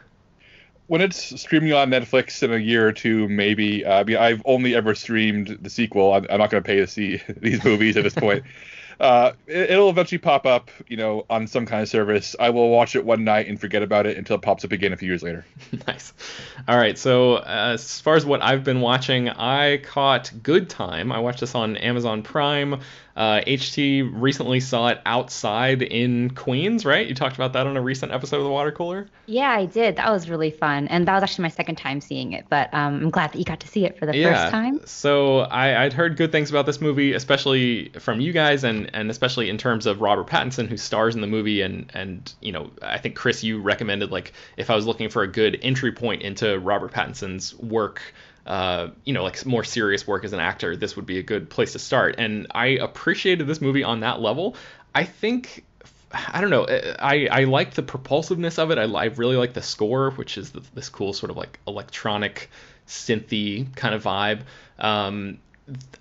[0.88, 3.86] When it's streaming on Netflix in a year or two, maybe.
[3.86, 6.14] Uh, I mean, I've only ever streamed the sequel.
[6.14, 8.44] I'm, I'm not going to pay to see these movies at this point.
[9.00, 12.36] Uh, it, will eventually pop up, you know, on some kind of service.
[12.40, 14.94] I will watch it one night and forget about it until it pops up again
[14.94, 15.46] a few years later.
[15.88, 16.14] nice.
[16.68, 16.98] All right.
[16.98, 21.12] So uh, as far as what I've been watching, I caught Good Time.
[21.12, 22.82] I watched this on Amazon Prime.
[23.16, 27.08] Uh, HT recently saw it outside in Queens, right?
[27.08, 29.08] You talked about that on a recent episode of the Water Cooler.
[29.28, 29.98] Yeah, I did.
[29.98, 32.46] That was really fun, and that was actually my second time seeing it.
[32.50, 34.34] But um, I'm glad that you got to see it for the Yeah.
[34.34, 34.82] first time.
[34.86, 39.12] So I, I'd heard good things about this movie, especially from you guys, and and
[39.12, 42.72] especially in terms of Robert Pattinson, who stars in the movie, and and you know
[42.82, 46.24] I think Chris, you recommended like if I was looking for a good entry point
[46.24, 48.02] into Robert Pattinson's work.
[48.46, 51.50] Uh, you know, like more serious work as an actor, this would be a good
[51.50, 52.16] place to start.
[52.18, 54.56] And I appreciated this movie on that level.
[54.94, 55.64] I think
[56.14, 56.68] I don't know.
[56.68, 58.78] I, I like the propulsiveness of it.
[58.78, 62.52] I, I really like the score, which is the, this cool sort of like electronic
[62.88, 64.42] synthy kind of vibe.
[64.78, 65.40] Um,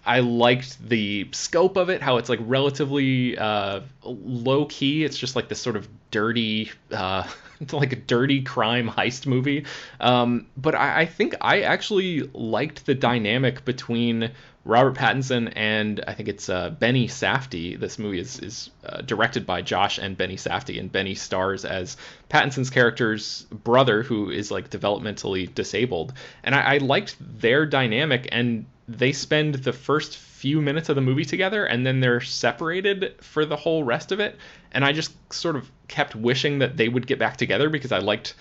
[0.04, 5.04] I liked the scope of it, how it's like relatively uh, low key.
[5.04, 7.28] It's just like this sort of dirty, uh,
[7.72, 9.66] like a dirty crime heist movie.
[10.00, 14.32] Um, but I, I think I actually liked the dynamic between
[14.64, 17.78] Robert Pattinson and I think it's uh, Benny Safdie.
[17.78, 21.96] This movie is is uh, directed by Josh and Benny Safdie, and Benny stars as
[22.28, 26.12] Pattinson's character's brother, who is like developmentally disabled.
[26.44, 28.66] And I, I liked their dynamic, and
[28.98, 33.44] they spend the first few minutes of the movie together, and then they're separated for
[33.44, 34.36] the whole rest of it.
[34.72, 37.98] And I just sort of kept wishing that they would get back together because I
[37.98, 38.34] liked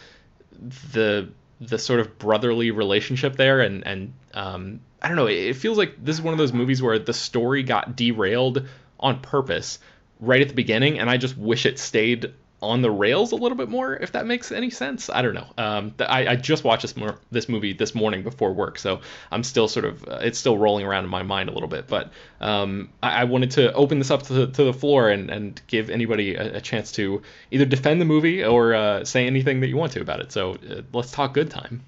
[0.93, 5.77] the the sort of brotherly relationship there and and um, I don't know it feels
[5.77, 8.67] like this is one of those movies where the story got derailed
[8.99, 9.79] on purpose
[10.19, 13.57] right at the beginning and I just wish it stayed on the rails a little
[13.57, 15.09] bit more if that makes any sense.
[15.09, 15.47] I don't know.
[15.57, 16.95] Um, I, I just watched this
[17.31, 20.85] this movie this morning before work so I'm still sort of uh, it's still rolling
[20.85, 21.87] around in my mind a little bit.
[21.87, 25.29] But um, I, I wanted to open this up to the, to the floor and,
[25.29, 29.61] and give anybody a, a chance to either defend the movie or uh, say anything
[29.61, 30.31] that you want to about it.
[30.31, 31.81] So uh, let's talk good time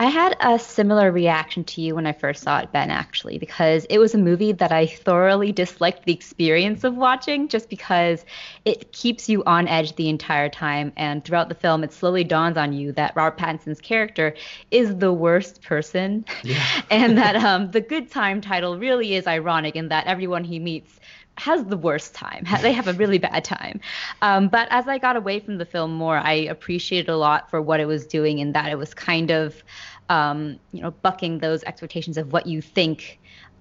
[0.00, 3.84] I had a similar reaction to you when I first saw it, Ben, actually, because
[3.86, 8.24] it was a movie that I thoroughly disliked the experience of watching just because
[8.64, 10.92] it keeps you on edge the entire time.
[10.96, 14.34] And throughout the film, it slowly dawns on you that Robert Pattinson's character
[14.70, 16.24] is the worst person.
[16.44, 16.64] Yeah.
[16.90, 21.00] and that um, the good time title really is ironic in that everyone he meets
[21.38, 22.44] has the worst time.
[22.62, 23.80] They have a really bad time.
[24.22, 27.62] Um, but as I got away from the film more, I appreciated a lot for
[27.62, 29.62] what it was doing in that it was kind of,
[30.08, 33.20] um, you know, bucking those expectations of what you think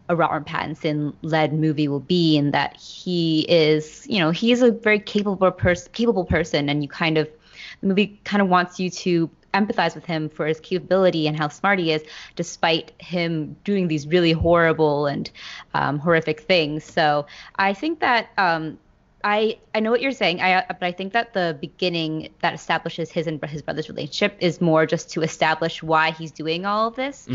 [0.09, 4.61] a Robert Pattinson led movie will be, and that he is, you know, he is
[4.61, 7.29] a very capable person, capable person, and you kind of,
[7.81, 11.47] the movie kind of wants you to empathize with him for his capability and how
[11.47, 12.03] smart he is,
[12.35, 15.31] despite him doing these really horrible and
[15.73, 16.83] um, horrific things.
[16.83, 18.77] So I think that um,
[19.23, 20.41] I I know what you're saying.
[20.41, 24.61] I but I think that the beginning that establishes his and his brother's relationship is
[24.61, 27.27] more just to establish why he's doing all of this,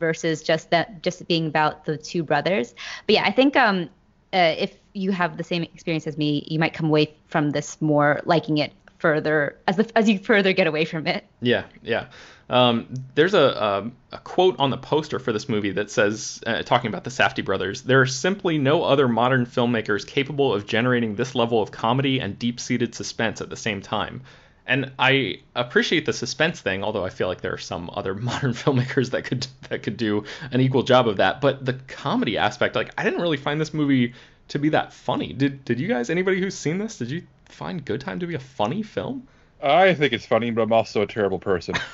[0.00, 2.74] versus just that just being about the two brothers.
[3.06, 3.90] But yeah, I think um,
[4.32, 7.80] uh, if you have the same experience as me, you might come away from this
[7.82, 11.26] more liking it further as the, as you further get away from it.
[11.40, 12.06] Yeah, yeah.
[12.48, 16.62] Um, there's a, um a quote on the poster for this movie that says, uh,
[16.62, 21.16] talking about the Safdie brothers, there are simply no other modern filmmakers capable of generating
[21.16, 24.22] this level of comedy and deep-seated suspense at the same time.
[24.66, 28.52] And I appreciate the suspense thing, although I feel like there are some other modern
[28.52, 31.40] filmmakers that could that could do an equal job of that.
[31.40, 34.14] But the comedy aspect, like I didn't really find this movie
[34.48, 35.32] to be that funny.
[35.32, 36.10] Did did you guys?
[36.10, 39.26] Anybody who's seen this, did you find Good Time to be a funny film?
[39.62, 41.74] I think it's funny, but I'm also a terrible person.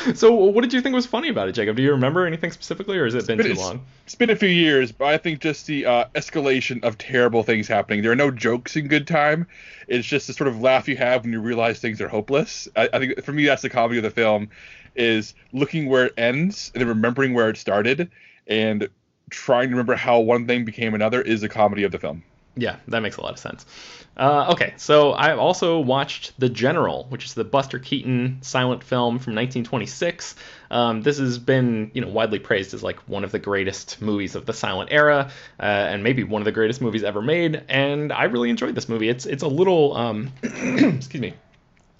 [0.14, 1.76] So what did you think was funny about it, Jacob?
[1.76, 3.84] Do you remember anything specifically, or has it been But too long?
[4.04, 7.68] It's been a few years, but I think just the uh, escalation of terrible things
[7.68, 8.02] happening.
[8.02, 9.46] There are no jokes in Good Time.
[9.88, 12.68] It's just the sort of laugh you have when you realize things are hopeless.
[12.76, 14.48] I, I think for me, that's the comedy of the film,
[14.94, 18.10] is looking where it ends and then remembering where it started,
[18.46, 18.88] and
[19.30, 22.22] trying to remember how one thing became another is the comedy of the film.
[22.60, 23.64] Yeah, that makes a lot of sense.
[24.18, 29.18] Uh, okay, so I've also watched The General, which is the Buster Keaton silent film
[29.18, 30.34] from 1926.
[30.70, 34.34] Um, this has been, you know, widely praised as like one of the greatest movies
[34.34, 37.62] of the silent era, uh, and maybe one of the greatest movies ever made.
[37.70, 39.08] And I really enjoyed this movie.
[39.08, 41.32] It's it's a little, um, excuse me,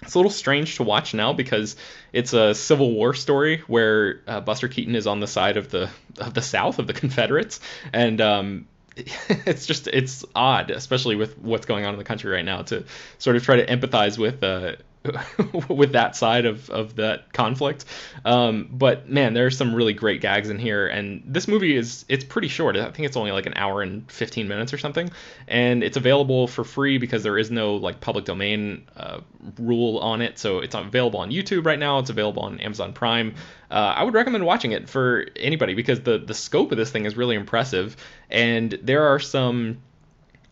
[0.03, 1.77] it's a little strange to watch now because
[2.13, 5.89] it's a Civil War story where uh, Buster Keaton is on the side of the
[6.19, 7.61] of the South of the Confederates,
[7.95, 12.45] and um, it's just it's odd, especially with what's going on in the country right
[12.45, 12.85] now, to
[13.19, 14.77] sort of try to empathize with uh,
[15.69, 17.87] with that side of, of that conflict.
[18.25, 22.05] Um, but man, there are some really great gags in here, and this movie is
[22.09, 22.77] it's pretty short.
[22.77, 25.11] I think it's only like an hour and 15 minutes or something,
[25.49, 29.21] and it's available for free because there is no like public domain uh,
[29.59, 30.39] rule on it.
[30.39, 31.99] So it's available on YouTube right now.
[31.99, 33.35] It's available on Amazon Prime.
[33.71, 37.07] Uh, I would recommend watching it for anybody because the the scope of this thing
[37.07, 37.97] is really impressive,
[38.29, 39.79] and there are some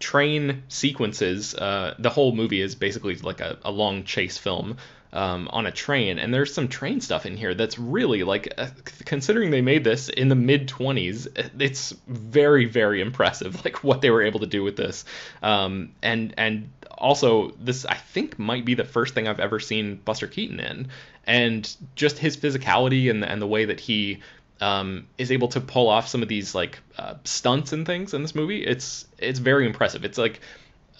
[0.01, 1.55] train sequences.
[1.55, 4.77] Uh, the whole movie is basically like a, a long chase film
[5.13, 8.69] um, on a train, and there's some train stuff in here that's really like, uh,
[9.05, 11.27] considering they made this in the mid 20s,
[11.61, 15.05] it's very very impressive, like what they were able to do with this,
[15.43, 19.97] um, and and also this I think might be the first thing I've ever seen
[19.97, 20.89] Buster Keaton in,
[21.27, 24.21] and just his physicality and and the way that he
[24.61, 28.23] um, is able to pull off some of these like uh, stunts and things in
[28.23, 28.65] this movie.
[28.65, 30.05] It's it's very impressive.
[30.05, 30.41] It's like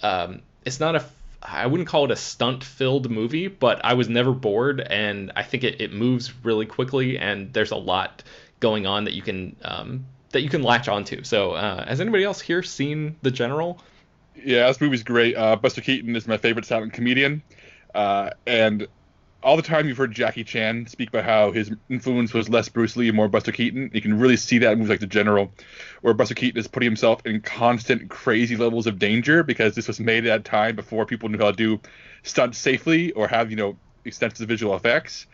[0.01, 1.03] um, it's not a
[1.41, 5.43] I wouldn't call it a stunt filled movie, but I was never bored, and I
[5.43, 8.23] think it, it moves really quickly, and there's a lot
[8.59, 11.23] going on that you can um, that you can latch onto.
[11.23, 13.81] So, uh, has anybody else here seen The General?
[14.35, 15.35] Yeah, this movie's great.
[15.35, 17.41] Uh, Buster Keaton is my favorite silent comedian,
[17.95, 18.87] uh, and
[19.41, 22.97] all the time you've heard Jackie Chan speak about how his influence was less Bruce
[22.97, 23.89] Lee and more Buster Keaton.
[23.93, 25.51] You can really see that in movies like The General,
[26.01, 29.99] where Buster Keaton is putting himself in constant crazy levels of danger because this was
[29.99, 31.79] made at a time before people knew how to do
[32.23, 35.25] stunts safely or have you know extensive visual effects.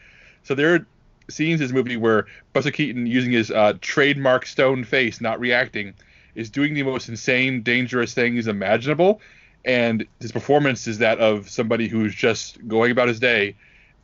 [0.43, 0.85] So there are
[1.29, 5.95] scenes in this movie where Buster Keaton, using his uh, trademark stone face, not reacting,
[6.35, 9.21] is doing the most insane, dangerous things imaginable.
[9.63, 13.55] And his performance is that of somebody who's just going about his day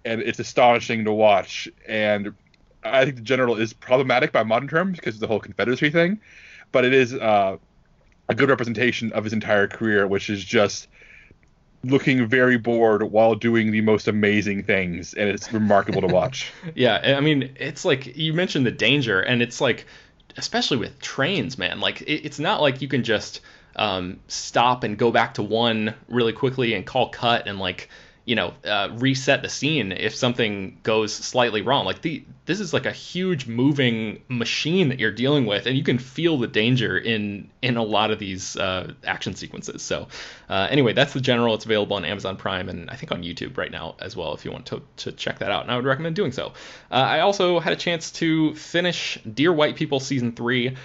[0.05, 1.67] and it's astonishing to watch.
[1.87, 2.33] And
[2.83, 6.19] I think the general is problematic by modern terms because of the whole Confederacy thing,
[6.71, 7.57] but it is uh,
[8.29, 10.87] a good representation of his entire career, which is just
[11.83, 16.51] looking very bored while doing the most amazing things, and it's remarkable to watch.
[16.75, 19.85] yeah, I mean, it's like you mentioned the danger, and it's like,
[20.37, 21.79] especially with trains, man.
[21.79, 23.41] Like, it, it's not like you can just
[23.75, 27.89] um, stop and go back to one really quickly and call cut and like
[28.25, 31.85] you know uh, reset the scene if something goes slightly wrong.
[31.85, 35.83] Like the this is like a huge moving machine that you're dealing with and you
[35.83, 39.81] can feel the danger in in a lot of these uh, action sequences.
[39.81, 40.07] So
[40.49, 41.55] uh, anyway that's the general.
[41.55, 44.45] It's available on amazon prime and i think on youtube right now as well if
[44.45, 46.53] you want to, to check that out and i would recommend doing so.
[46.89, 50.75] Uh, i also had a chance to finish dear white people season 3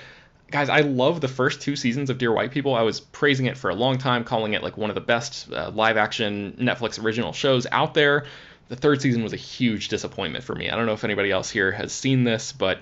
[0.51, 2.75] guys, I love the first two seasons of Dear White People.
[2.75, 5.51] I was praising it for a long time, calling it like one of the best
[5.53, 8.27] uh, live action Netflix original shows out there.
[8.69, 10.71] The third season was a huge disappointment for me.
[10.71, 12.81] I don't know if anybody else here has seen this, but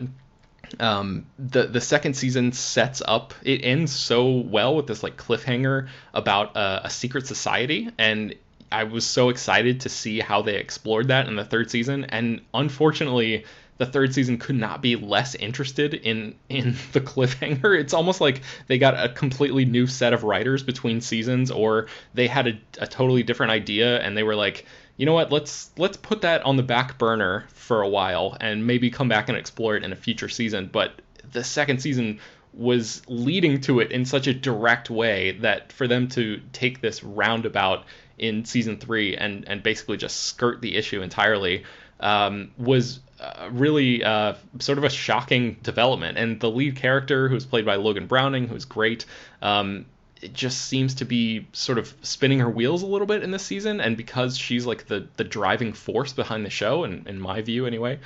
[0.81, 3.35] um, the the second season sets up.
[3.43, 8.35] It ends so well with this like cliffhanger about uh, a secret society, and
[8.73, 12.05] I was so excited to see how they explored that in the third season.
[12.05, 13.45] And unfortunately,
[13.77, 17.79] the third season could not be less interested in in the cliffhanger.
[17.79, 22.27] It's almost like they got a completely new set of writers between seasons, or they
[22.27, 25.97] had a, a totally different idea and they were like, you know what, let's let's
[25.97, 29.77] put that on the back burner for a while and maybe come back and explore
[29.77, 30.71] it in a future season.
[30.73, 32.21] But the second season
[32.53, 37.03] was leading to it in such a direct way that for them to take this
[37.03, 37.85] roundabout
[38.17, 41.65] in season three and and basically just skirt the issue entirely
[41.99, 46.19] um, was uh, really uh, sort of a shocking development.
[46.19, 49.07] And the lead character, who's played by Logan Browning, who's great,
[49.41, 49.87] um,
[50.21, 53.43] it just seems to be sort of spinning her wheels a little bit in this
[53.43, 53.81] season.
[53.81, 57.67] And because she's like the the driving force behind the show, and in my view
[57.67, 57.99] anyway,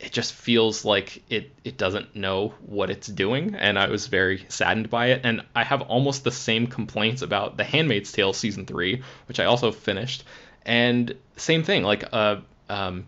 [0.00, 3.54] it just feels like it it doesn't know what it's doing.
[3.54, 5.20] And I was very saddened by it.
[5.24, 9.44] And I have almost the same complaints about The Handmaid's Tale season three, which I
[9.44, 10.24] also finished.
[10.66, 12.36] And same thing, like uh,
[12.68, 13.06] um,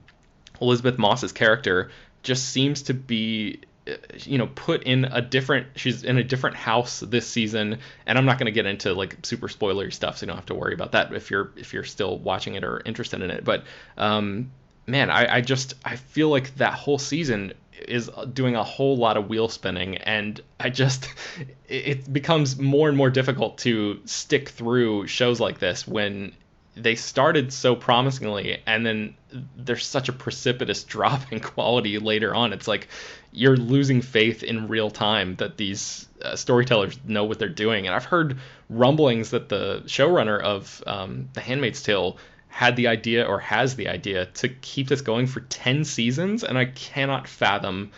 [0.60, 1.90] Elisabeth Moss's character
[2.22, 6.56] just seems to be uh, you know put in a different she's in a different
[6.56, 7.78] house this season.
[8.06, 10.46] And i'm not going to get into like super spoilery stuff so you don't have
[10.46, 13.44] to worry about that if you're if you're still watching it or interested in it.
[13.44, 13.64] But
[13.96, 14.50] um
[14.88, 17.52] man i i just i feel like that whole season
[17.88, 19.98] is doing a whole lot of wheel spinning.
[19.98, 21.08] And i just
[21.68, 26.32] it becomes more and more difficult to stick through shows like this when
[26.76, 29.14] they started so promisingly and then
[29.56, 32.52] there's such a precipitous drop in quality later on.
[32.52, 32.88] It's like
[33.32, 37.86] you're losing faith in real time that these uh, storytellers know what they're doing.
[37.86, 43.24] And i've heard rumblings that the showrunner of um, the handmaid's tale had the idea
[43.24, 47.90] or has the idea to keep this going for 10 seasons and i cannot fathom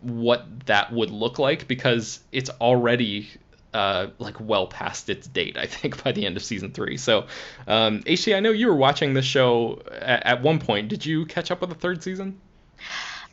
[0.00, 3.28] what that would look like because it's already
[3.72, 6.96] uh, like well past its date, I think, by the end of season three.
[6.96, 7.26] So,
[7.66, 8.02] um,
[8.34, 10.88] I know you were watching this show at, at one point.
[10.88, 12.40] Did you catch up with the third season?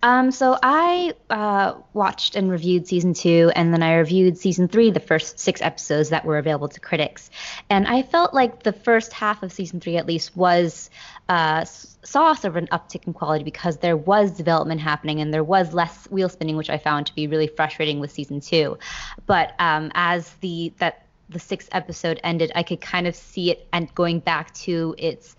[0.04, 4.91] Um, so I uh, watched and reviewed season two, and then I reviewed season three,
[4.91, 7.30] the first six episodes that were available to critics.
[7.70, 10.89] And I felt like the first half of season three, at least, was
[11.30, 15.43] uh, saw sort of an uptick in quality because there was development happening and there
[15.43, 18.78] was less wheel spinning, which I found to be really frustrating with season two.
[19.26, 23.68] But um, as the that the sixth episode ended, I could kind of see it
[23.74, 25.36] and going back to its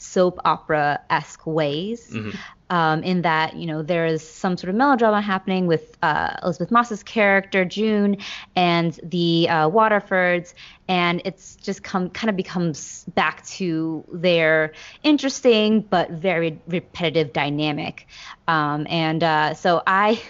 [0.00, 2.10] soap opera esque ways.
[2.10, 2.36] Mhm.
[2.70, 6.70] Um, in that, you know, there is some sort of melodrama happening with uh, Elisabeth
[6.70, 8.18] Moss's character, June,
[8.54, 10.54] and the uh, Waterfords,
[10.86, 14.72] and it's just come kind of becomes back to their
[15.02, 18.06] interesting but very repetitive dynamic.
[18.46, 20.20] Um, and uh, so I.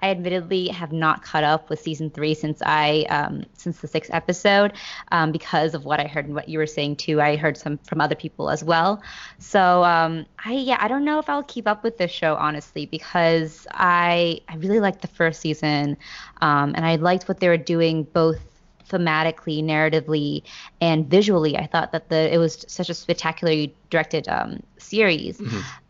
[0.00, 4.12] I admittedly have not caught up with season three since I um, since the sixth
[4.12, 4.72] episode
[5.12, 7.20] um, because of what I heard and what you were saying too.
[7.20, 9.02] I heard some from other people as well.
[9.38, 12.86] So um, I yeah I don't know if I'll keep up with this show honestly
[12.86, 15.96] because I I really liked the first season
[16.40, 18.40] um, and I liked what they were doing both
[18.88, 20.42] thematically, narratively,
[20.80, 21.56] and visually.
[21.56, 25.40] I thought that the it was such a spectacularly directed um, series.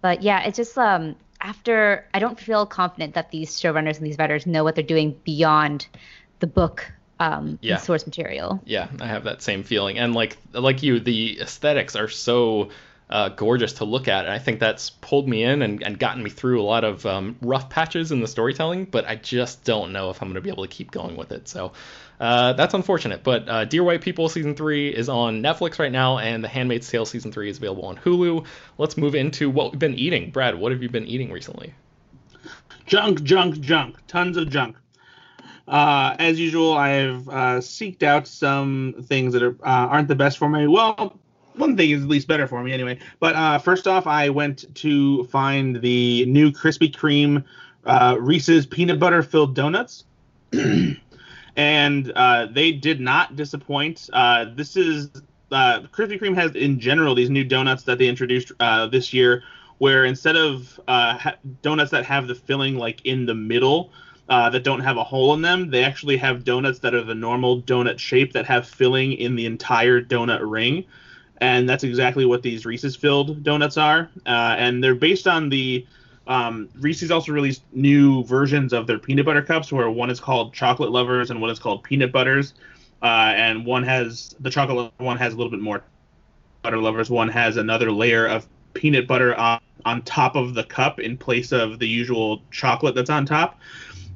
[0.00, 4.18] But yeah, it just um, after I don't feel confident that these showrunners and these
[4.18, 5.86] writers know what they're doing beyond
[6.40, 7.78] the book um, Yeah.
[7.78, 8.60] source material.
[8.64, 9.98] Yeah, I have that same feeling.
[9.98, 12.70] And like like you, the aesthetics are so
[13.10, 14.24] uh, gorgeous to look at.
[14.24, 17.06] And I think that's pulled me in and, and gotten me through a lot of
[17.06, 18.84] um, rough patches in the storytelling.
[18.84, 21.32] But I just don't know if I'm going to be able to keep going with
[21.32, 21.48] it.
[21.48, 21.72] So
[22.20, 23.22] uh, that's unfortunate.
[23.22, 26.90] But uh, Dear White People season three is on Netflix right now, and The Handmaid's
[26.90, 28.44] Tale season three is available on Hulu.
[28.76, 30.30] Let's move into what we've been eating.
[30.30, 31.74] Brad, what have you been eating recently?
[32.86, 33.96] Junk, junk, junk.
[34.06, 34.76] Tons of junk.
[35.66, 40.14] Uh, as usual, I have uh, seeked out some things that are, uh, aren't the
[40.14, 40.66] best for me.
[40.66, 41.20] Well,
[41.58, 42.98] one thing is at least better for me anyway.
[43.20, 47.44] But uh, first off, I went to find the new Krispy Kreme
[47.84, 50.04] uh, Reese's peanut butter filled donuts.
[51.56, 54.08] and uh, they did not disappoint.
[54.12, 55.10] Uh, this is
[55.50, 59.42] uh, Krispy Kreme has in general these new donuts that they introduced uh, this year,
[59.78, 63.90] where instead of ha- donuts that have the filling like in the middle.
[64.30, 65.70] Uh, that don't have a hole in them.
[65.70, 69.46] They actually have donuts that are the normal donut shape that have filling in the
[69.46, 70.84] entire donut ring,
[71.40, 74.10] and that's exactly what these Reese's filled donuts are.
[74.26, 75.86] Uh, and they're based on the
[76.26, 80.52] um, Reese's also released new versions of their peanut butter cups, where one is called
[80.52, 82.54] Chocolate Lovers and one is called Peanut Butters.
[83.02, 85.84] Uh, and one has the chocolate one has a little bit more
[86.62, 87.10] butter lovers.
[87.10, 91.52] One has another layer of peanut butter on, on top of the cup in place
[91.52, 93.58] of the usual chocolate that's on top.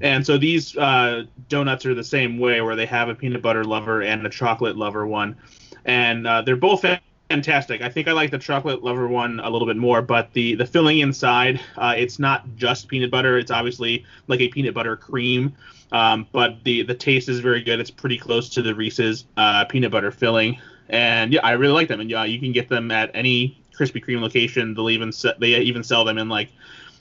[0.00, 3.64] And so these uh, donuts are the same way, where they have a peanut butter
[3.64, 5.36] lover and a chocolate lover one,
[5.84, 6.84] and uh, they're both
[7.32, 7.80] fantastic.
[7.80, 10.66] I think I like the chocolate lover one a little bit more, but the the
[10.66, 13.38] filling inside, uh, it's not just peanut butter.
[13.38, 15.54] It's obviously like a peanut butter cream,
[15.92, 17.80] um, but the the taste is very good.
[17.80, 20.58] It's pretty close to the Reese's uh, peanut butter filling,
[20.88, 22.00] and yeah, I really like them.
[22.00, 24.74] And yeah, you can get them at any Krispy Kreme location.
[24.74, 26.50] They'll even se- they even sell them in like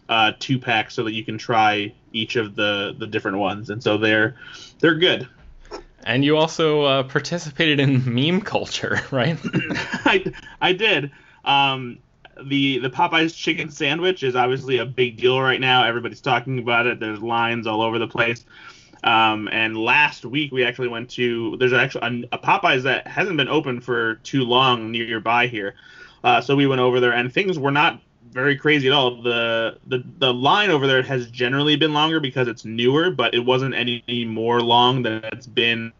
[0.07, 3.69] uh, two packs so that you can try each of the the different ones.
[3.69, 4.35] And so they're
[4.79, 5.27] they're good.
[6.03, 9.37] And you also uh, participated in meme culture, right?
[10.05, 11.11] I, I did.
[11.45, 11.99] Um,
[12.43, 15.83] the the Popeyes chicken sandwich is obviously a big deal right now.
[15.83, 16.99] Everybody's talking about it.
[16.99, 18.45] There's lines all over the place.
[19.03, 23.37] Um, and last week we actually went to there's actually a, a Popeyes that hasn't
[23.37, 25.75] been open for too long nearby here.
[26.23, 27.99] Uh, so we went over there and things were not
[28.31, 29.21] very crazy at all.
[29.21, 33.39] The, the the line over there has generally been longer because it's newer, but it
[33.39, 35.91] wasn't any, more long than it's been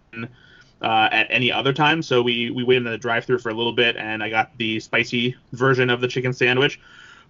[0.81, 2.01] uh, at any other time.
[2.01, 4.79] So we we waited in the drive-through for a little bit, and I got the
[4.79, 6.79] spicy version of the chicken sandwich,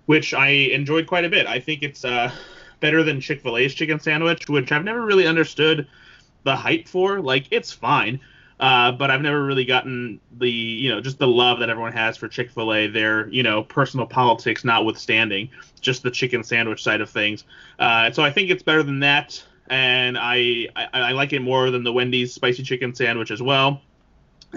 [0.06, 1.47] which I enjoyed quite a bit.
[1.47, 2.32] I think it's uh,
[2.80, 5.88] better than Chick Fil A's chicken sandwich, which I've never really understood
[6.43, 7.22] the hype for.
[7.22, 8.20] Like it's fine.
[8.62, 12.16] Uh, but I've never really gotten the, you know, just the love that everyone has
[12.16, 12.86] for Chick Fil A.
[12.86, 15.49] Their, you know, personal politics notwithstanding,
[15.82, 17.43] just the chicken sandwich side of things.
[17.80, 21.72] Uh, so I think it's better than that, and I, I I like it more
[21.72, 23.82] than the Wendy's spicy chicken sandwich as well.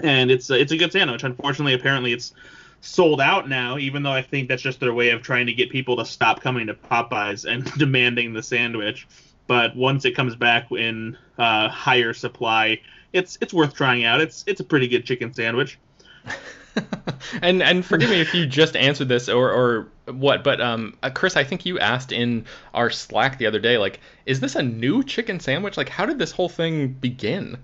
[0.03, 1.23] And it's it's a good sandwich.
[1.23, 2.33] Unfortunately, apparently it's
[2.81, 3.79] sold out now.
[3.79, 6.41] Even though I think that's just their way of trying to get people to stop
[6.41, 9.07] coming to Popeyes and demanding the sandwich.
[9.47, 12.81] But once it comes back in uh, higher supply,
[13.13, 14.21] it's it's worth trying out.
[14.21, 15.79] It's it's a pretty good chicken sandwich.
[17.41, 21.09] and and forgive me if you just answered this or or what, but um, uh,
[21.09, 24.63] Chris, I think you asked in our Slack the other day, like, is this a
[24.63, 25.77] new chicken sandwich?
[25.77, 27.57] Like, how did this whole thing begin?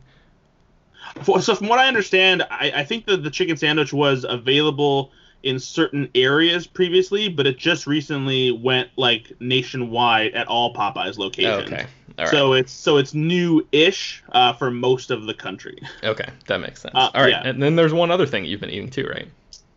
[1.26, 5.11] So from what I understand, I, I think that the chicken sandwich was available
[5.43, 11.72] in certain areas previously, but it just recently went like nationwide at all Popeyes locations.
[11.72, 11.86] Okay,
[12.18, 15.82] all right, So it's so it's new-ish uh, for most of the country.
[16.03, 16.93] okay, that makes sense.
[16.95, 17.47] Uh, all right, yeah.
[17.47, 19.28] and then there's one other thing you've been eating too, right?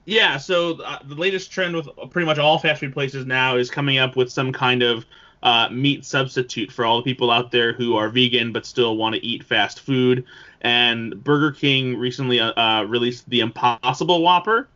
[0.06, 3.70] Yeah, so uh, the latest trend with pretty much all fast food places now is
[3.70, 5.06] coming up with some kind of
[5.42, 9.14] uh, meat substitute for all the people out there who are vegan but still want
[9.14, 10.24] to eat fast food.
[10.60, 14.68] And Burger King recently uh, uh released the Impossible Whopper.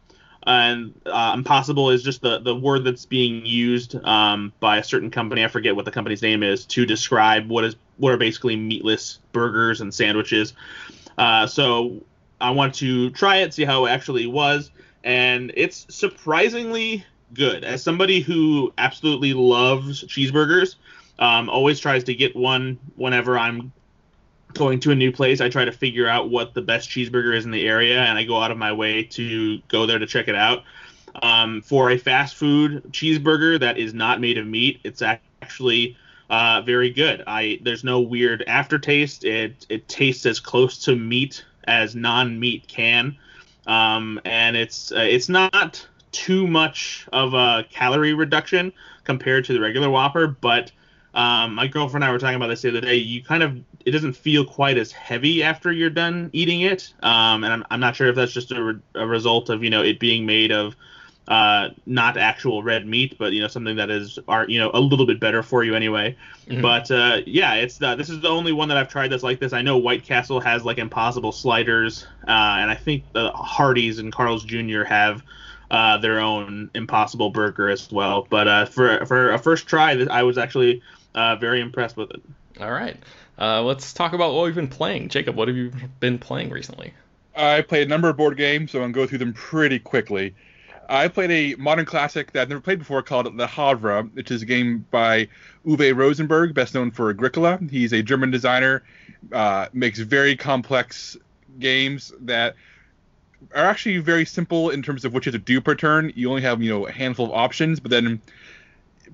[0.49, 5.11] And uh, impossible is just the, the word that's being used um, by a certain
[5.11, 5.45] company.
[5.45, 9.19] I forget what the company's name is to describe what is what are basically meatless
[9.33, 10.55] burgers and sandwiches.
[11.19, 12.03] Uh, so
[12.41, 14.71] I want to try it, see how it actually was,
[15.05, 17.63] and it's surprisingly good.
[17.63, 20.77] As somebody who absolutely loves cheeseburgers,
[21.19, 23.71] um, always tries to get one whenever I'm
[24.55, 25.41] going to a new place.
[25.41, 28.25] I try to figure out what the best cheeseburger is in the area, and I
[28.25, 30.65] go out of my way to go there to check it out.
[31.23, 35.97] Um, for a fast food cheeseburger that is not made of meat, it's actually
[36.31, 37.25] uh, very good.
[37.27, 39.25] I there's no weird aftertaste.
[39.25, 43.17] It it tastes as close to meat as non-meat can,
[43.67, 48.73] um, and it's uh, it's not too much of a calorie reduction
[49.05, 50.71] compared to the regular Whopper, but
[51.15, 52.97] um, my girlfriend and I were talking about this the other day.
[52.97, 57.45] You kind of it doesn't feel quite as heavy after you're done eating it, um,
[57.45, 59.83] and I'm, I'm not sure if that's just a, re- a result of you know
[59.83, 60.77] it being made of
[61.29, 64.81] uh, not actual red meat, but you know something that is are you know a
[64.81, 66.17] little bit better for you anyway.
[66.47, 66.63] Mm-hmm.
[66.63, 69.39] But uh, yeah, it's the, this is the only one that I've tried that's like
[69.39, 69.53] this.
[69.53, 72.31] I know White Castle has like Impossible sliders, uh,
[72.61, 74.85] and I think the Hardee's and Carl's Jr.
[74.85, 75.23] have
[75.71, 78.27] uh, their own Impossible burger as well.
[78.29, 80.83] But uh, for for a first try, I was actually
[81.19, 82.23] uh, very impressed with it.
[82.61, 82.97] All right,
[83.39, 85.09] uh, let's talk about what we've been playing.
[85.09, 86.95] Jacob, what have you been playing recently?
[87.37, 89.79] I played a number of board games, so I'm going to go through them pretty
[89.79, 90.35] quickly.
[90.89, 94.43] I played a modern classic that I've never played before called Le Havre, which is
[94.43, 95.29] a game by
[95.66, 97.59] Uwe Rosenberg, best known for Agricola.
[97.71, 98.83] He's a German designer,
[99.33, 101.16] uh, makes very complex
[101.59, 102.55] games that
[103.55, 106.12] are actually very simple in terms of what you have to do per turn.
[106.14, 108.21] You only have you know a handful of options, but then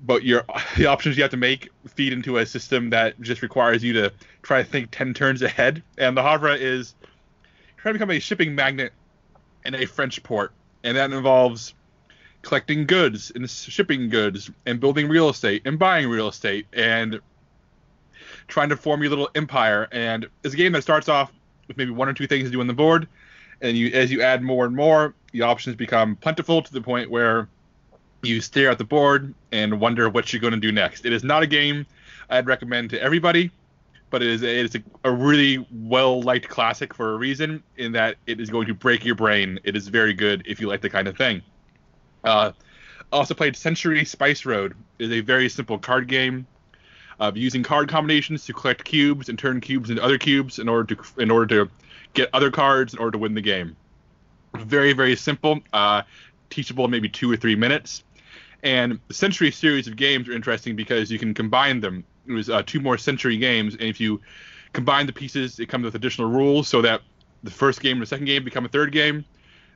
[0.03, 0.43] but your
[0.77, 4.13] the options you have to make feed into a system that just requires you to
[4.41, 5.83] try to think ten turns ahead.
[5.97, 6.95] And the Havre is
[7.77, 8.93] trying to become a shipping magnet
[9.65, 10.53] in a French port
[10.85, 11.73] and that involves
[12.43, 17.19] collecting goods and shipping goods and building real estate and buying real estate and
[18.47, 19.87] trying to form your little empire.
[19.91, 21.33] And it's a game that starts off
[21.67, 23.07] with maybe one or two things to do on the board,
[23.61, 27.09] and you as you add more and more, the options become plentiful to the point
[27.09, 27.49] where
[28.27, 31.05] you stare at the board and wonder what you're going to do next.
[31.05, 31.85] It is not a game
[32.29, 33.51] I'd recommend to everybody
[34.09, 37.61] but it is a, it is a, a really well liked classic for a reason
[37.77, 39.59] in that it is going to break your brain.
[39.65, 41.41] It is very good if you like the kind of thing.
[42.23, 42.51] Uh,
[43.11, 44.73] also played Century Spice Road.
[44.99, 46.47] Is a very simple card game
[47.19, 50.95] of using card combinations to collect cubes and turn cubes into other cubes in order
[50.95, 51.71] to in order to
[52.13, 53.75] get other cards in order to win the game.
[54.55, 56.03] Very very simple, uh,
[56.49, 58.03] teachable in maybe two or three minutes.
[58.65, 62.49] And the Century series of games are interesting because you can combine them it was
[62.49, 64.21] uh, two more century games, and if you
[64.73, 67.01] combine the pieces, it comes with additional rules so that
[67.43, 69.23] the first game and the second game become a third game,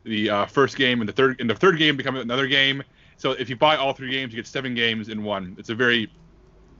[0.04, 2.84] the uh, first game and the third and the third game become another game.
[3.18, 5.56] So if you buy all three games, you get seven games in one.
[5.60, 6.12] It's a very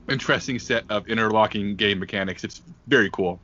[0.08, 2.44] interesting set of interlocking game mechanics.
[2.44, 3.40] It's very cool.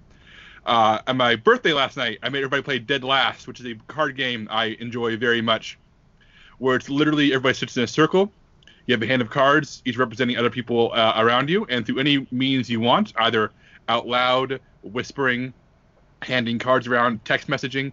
[0.64, 3.74] Uh, on my birthday last night, I made everybody play Dead Last, which is a
[3.86, 5.78] card game I enjoy very much,
[6.58, 8.32] where it's literally everybody sits in a circle
[8.86, 11.98] you have a hand of cards, each representing other people uh, around you, and through
[11.98, 13.50] any means you want, either
[13.88, 15.52] out loud, whispering,
[16.22, 17.92] handing cards around, text messaging,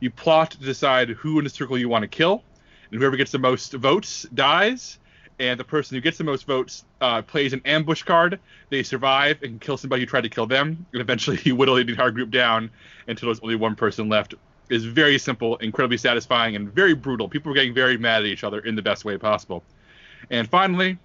[0.00, 2.42] you plot to decide who in the circle you want to kill,
[2.90, 4.98] and whoever gets the most votes dies.
[5.40, 8.38] And the person who gets the most votes uh, plays an ambush card.
[8.70, 11.80] They survive and kill somebody who tried to kill them, and eventually you whittle the
[11.80, 12.70] entire group down
[13.08, 14.34] until there's only one person left.
[14.70, 17.28] Is very simple, incredibly satisfying, and very brutal.
[17.28, 19.62] People are getting very mad at each other in the best way possible.
[20.30, 20.98] And finally,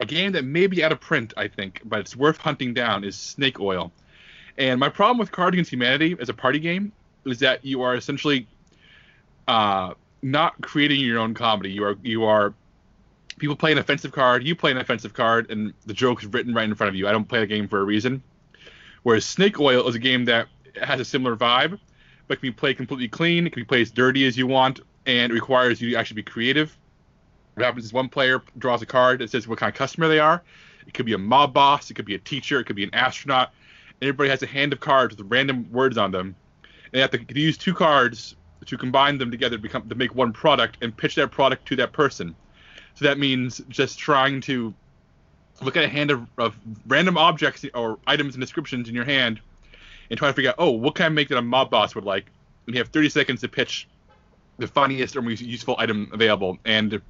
[0.00, 3.04] a game that may be out of print, I think, but it's worth hunting down
[3.04, 3.92] is Snake Oil.
[4.56, 6.92] And my problem with Cards Against Humanity as a party game
[7.26, 8.46] is that you are essentially
[9.48, 11.70] uh, not creating your own comedy.
[11.70, 12.54] You are you are
[13.38, 16.54] people play an offensive card, you play an offensive card, and the joke is written
[16.54, 17.08] right in front of you.
[17.08, 18.22] I don't play the game for a reason.
[19.02, 20.48] Whereas Snake Oil is a game that
[20.80, 21.78] has a similar vibe,
[22.26, 23.46] but can be played completely clean.
[23.46, 26.16] It can be played as dirty as you want, and it requires you to actually
[26.16, 26.76] be creative.
[27.54, 30.18] What happens is one player draws a card that says what kind of customer they
[30.18, 30.42] are.
[30.86, 32.94] It could be a mob boss, it could be a teacher, it could be an
[32.94, 33.52] astronaut.
[34.02, 36.34] Everybody has a hand of cards with random words on them.
[36.92, 38.36] And they have to use two cards
[38.66, 41.76] to combine them together to become to make one product and pitch that product to
[41.76, 42.34] that person.
[42.94, 44.74] So that means just trying to
[45.60, 49.40] look at a hand of, of random objects or items and descriptions in your hand
[50.10, 52.04] and try to figure out, oh, what can I make that a mob boss would
[52.04, 52.26] like?
[52.66, 53.88] And you have 30 seconds to pitch
[54.58, 56.58] the funniest or most useful item available.
[56.64, 57.00] And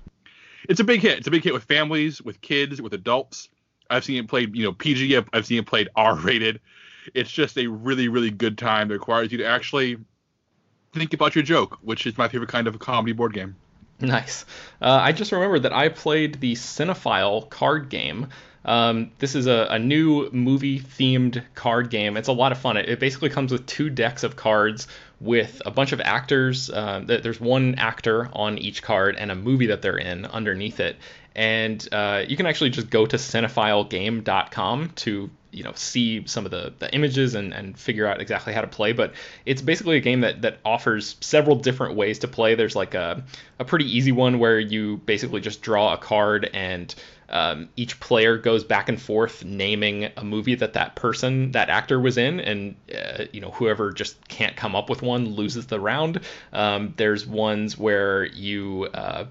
[0.68, 1.18] it's a big hit.
[1.18, 3.48] It's a big hit with families, with kids, with adults.
[3.90, 5.16] I've seen it played, you know, PG.
[5.32, 6.60] I've, seen it played R-rated.
[7.12, 9.98] It's just a really, really good time that requires you to actually
[10.92, 13.56] think about your joke, which is my favorite kind of a comedy board game.
[14.00, 14.44] Nice.
[14.80, 18.28] Uh, I just remembered that I played the Cinephile card game.
[18.64, 22.16] Um, this is a, a new movie themed card game.
[22.16, 22.76] It's a lot of fun.
[22.76, 24.88] It, it, basically comes with two decks of cards
[25.20, 26.70] with a bunch of actors.
[26.70, 30.96] Uh, there's one actor on each card and a movie that they're in underneath it.
[31.36, 36.50] And uh, you can actually just go to cinephilegame.com to you know see some of
[36.50, 39.14] the, the images and, and figure out exactly how to play but
[39.46, 43.22] it's basically a game that, that offers several different ways to play there's like a,
[43.60, 46.94] a pretty easy one where you basically just draw a card and
[47.28, 51.98] um, each player goes back and forth naming a movie that that person that actor
[51.98, 55.80] was in and uh, you know whoever just can't come up with one loses the
[55.80, 56.20] round.
[56.52, 59.26] Um, there's ones where you uh,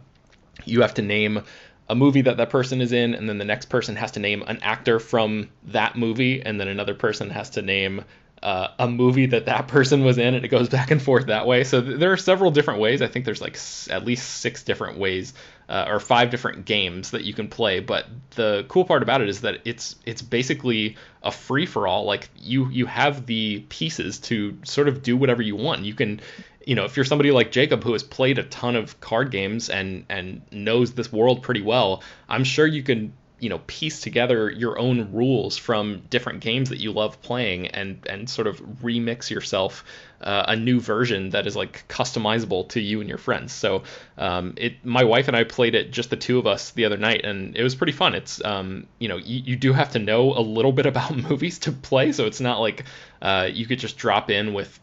[0.65, 1.43] you have to name
[1.89, 4.43] a movie that that person is in, and then the next person has to name
[4.47, 8.03] an actor from that movie, and then another person has to name
[8.43, 11.47] uh, a movie that that person was in, and it goes back and forth that
[11.47, 11.63] way.
[11.63, 13.01] So th- there are several different ways.
[13.01, 15.33] I think there's like s- at least six different ways
[15.69, 17.79] uh, or five different games that you can play.
[17.79, 22.03] But the cool part about it is that it's it's basically a free for all.
[22.03, 25.85] Like you you have the pieces to sort of do whatever you want.
[25.85, 26.19] You can
[26.65, 29.69] you know, if you're somebody like Jacob who has played a ton of card games
[29.69, 33.13] and and knows this world pretty well, I'm sure you can
[33.43, 38.07] you know piece together your own rules from different games that you love playing and
[38.09, 39.83] and sort of remix yourself
[40.21, 43.51] uh, a new version that is like customizable to you and your friends.
[43.51, 43.83] So
[44.17, 46.95] um, it my wife and i played it just the two of us the other
[46.97, 48.15] night and it was pretty fun.
[48.15, 51.59] It's um, you know you, you do have to know a little bit about movies
[51.59, 52.85] to play so it's not like
[53.21, 54.79] uh, you could just drop in with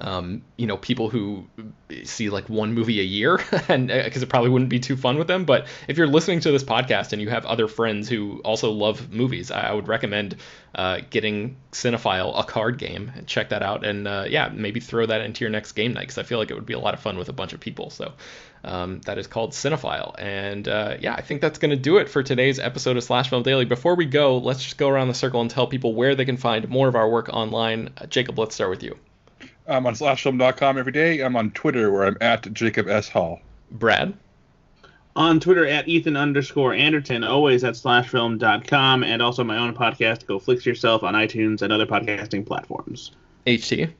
[0.00, 1.46] um, you know, people who
[2.04, 5.18] see like one movie a year, and because uh, it probably wouldn't be too fun
[5.18, 5.44] with them.
[5.44, 9.12] But if you're listening to this podcast and you have other friends who also love
[9.12, 10.36] movies, I, would recommend
[10.74, 13.84] uh, getting Cinephile a card game and check that out.
[13.84, 16.50] And uh, yeah, maybe throw that into your next game night because I feel like
[16.50, 17.90] it would be a lot of fun with a bunch of people.
[17.90, 18.14] So
[18.64, 20.14] um, that is called Cinephile.
[20.18, 23.28] And uh, yeah, I think that's going to do it for today's episode of Slash
[23.28, 23.66] Film Daily.
[23.66, 26.36] Before we go, let's just go around the circle and tell people where they can
[26.38, 27.90] find more of our work online.
[27.98, 28.96] Uh, Jacob, let's start with you.
[29.66, 31.20] I'm on slashfilm.com every day.
[31.20, 33.08] I'm on Twitter where I'm at Jacob S.
[33.08, 33.40] Hall.
[33.70, 34.14] Brad?
[35.16, 40.38] On Twitter at Ethan underscore Anderton, always at slashfilm.com, and also my own podcast, Go
[40.38, 43.12] Flix Yourself, on iTunes and other podcasting platforms.
[43.46, 43.90] HT?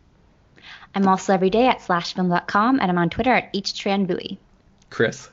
[0.94, 4.38] I'm also every day at slashfilm.com, and I'm on Twitter at hoaitranbui.
[4.88, 5.28] Chris?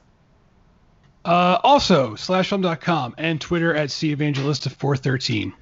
[1.26, 5.54] Uh, also, slashfilm.com and Twitter at C cevangelista413.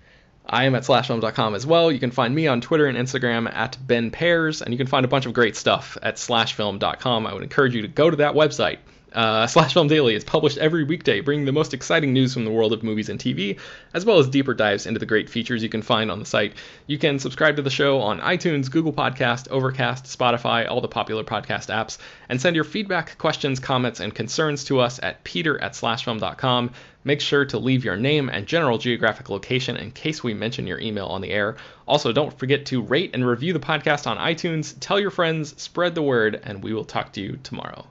[0.48, 1.92] I am at slashfilm.com as well.
[1.92, 5.04] You can find me on Twitter and Instagram at Ben Pears, and you can find
[5.04, 7.26] a bunch of great stuff at slashfilm.com.
[7.26, 8.78] I would encourage you to go to that website.
[9.16, 12.52] Uh, Slash Film Daily is published every weekday, bringing the most exciting news from the
[12.52, 13.58] world of movies and TV,
[13.94, 16.54] as well as deeper dives into the great features you can find on the site.
[16.86, 21.24] You can subscribe to the show on iTunes, Google Podcast, Overcast, Spotify, all the popular
[21.24, 21.98] podcast apps,
[22.30, 26.72] and send your feedback, questions, comments, and concerns to us at peter at slashfilm.com.
[27.06, 30.80] Make sure to leave your name and general geographic location in case we mention your
[30.80, 31.56] email on the air.
[31.88, 35.96] Also, don't forget to rate and review the podcast on iTunes, tell your friends, spread
[35.96, 37.86] the word, and we will talk to you tomorrow.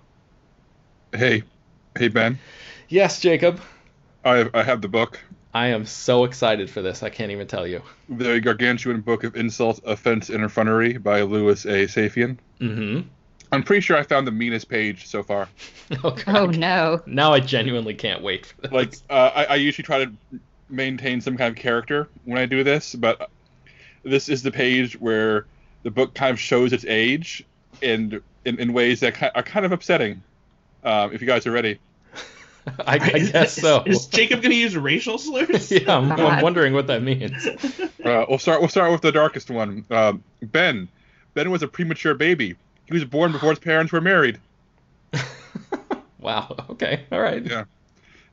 [1.14, 1.44] Hey,
[1.96, 2.38] hey Ben.
[2.88, 3.60] Yes, Jacob.
[4.24, 5.20] I I have the book.
[5.54, 7.04] I am so excited for this.
[7.04, 7.82] I can't even tell you.
[8.08, 11.86] The Gargantuan Book of Insult, Offense, and Effrontery by Louis A.
[11.86, 12.38] Safian.
[12.60, 13.08] Mm-hmm.
[13.52, 15.48] I'm pretty sure I found the meanest page so far.
[16.02, 17.00] oh, oh, no.
[17.06, 18.72] Now I genuinely can't wait for this.
[18.72, 20.12] Like, uh, I, I usually try to
[20.68, 23.30] maintain some kind of character when I do this, but
[24.02, 25.46] this is the page where
[25.84, 27.44] the book kind of shows its age
[27.80, 30.20] and in, in ways that are kind of upsetting.
[30.85, 31.78] Um, if you guys are ready.
[32.87, 33.82] I, I guess so.
[33.85, 35.70] Is, is Jacob going to use racial slurs?
[35.70, 37.47] yeah, I'm, I'm, wondering what that means.
[37.47, 38.61] Uh, we'll start.
[38.61, 39.85] We'll start with the darkest one.
[39.91, 40.89] Uh, ben.
[41.35, 42.57] Ben was a premature baby.
[42.87, 44.41] He was born before his parents were married.
[46.20, 46.55] wow.
[46.70, 47.05] Okay.
[47.12, 47.45] All right.
[47.45, 47.64] Yeah.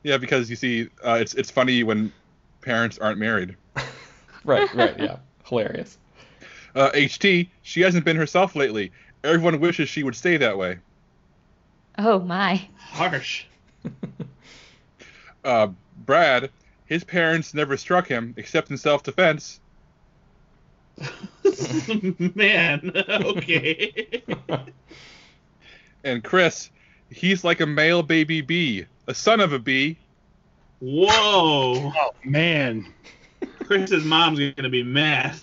[0.02, 2.12] Yeah, because you see, uh, it's it's funny when
[2.60, 3.56] parents aren't married.
[4.44, 4.72] right.
[4.74, 4.98] Right.
[4.98, 5.16] Yeah.
[5.44, 5.98] Hilarious.
[6.74, 7.46] HT.
[7.46, 8.92] Uh, she hasn't been herself lately.
[9.24, 10.78] Everyone wishes she would stay that way.
[11.98, 12.68] Oh my.
[12.78, 13.44] Harsh.
[15.44, 15.68] uh,
[16.04, 16.50] Brad,
[16.86, 19.60] his parents never struck him except in self-defense.
[22.34, 24.22] Man, okay.
[26.04, 26.70] and Chris,
[27.10, 29.98] he's like a male baby bee, a son of a bee.
[30.80, 31.92] Whoa.
[31.94, 32.92] Oh man.
[33.64, 35.36] Chris's mom's gonna be mad.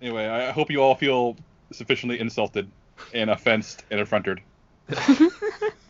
[0.00, 1.36] anyway, I hope you all feel
[1.70, 2.70] sufficiently insulted
[3.12, 4.40] and offensed and affronted.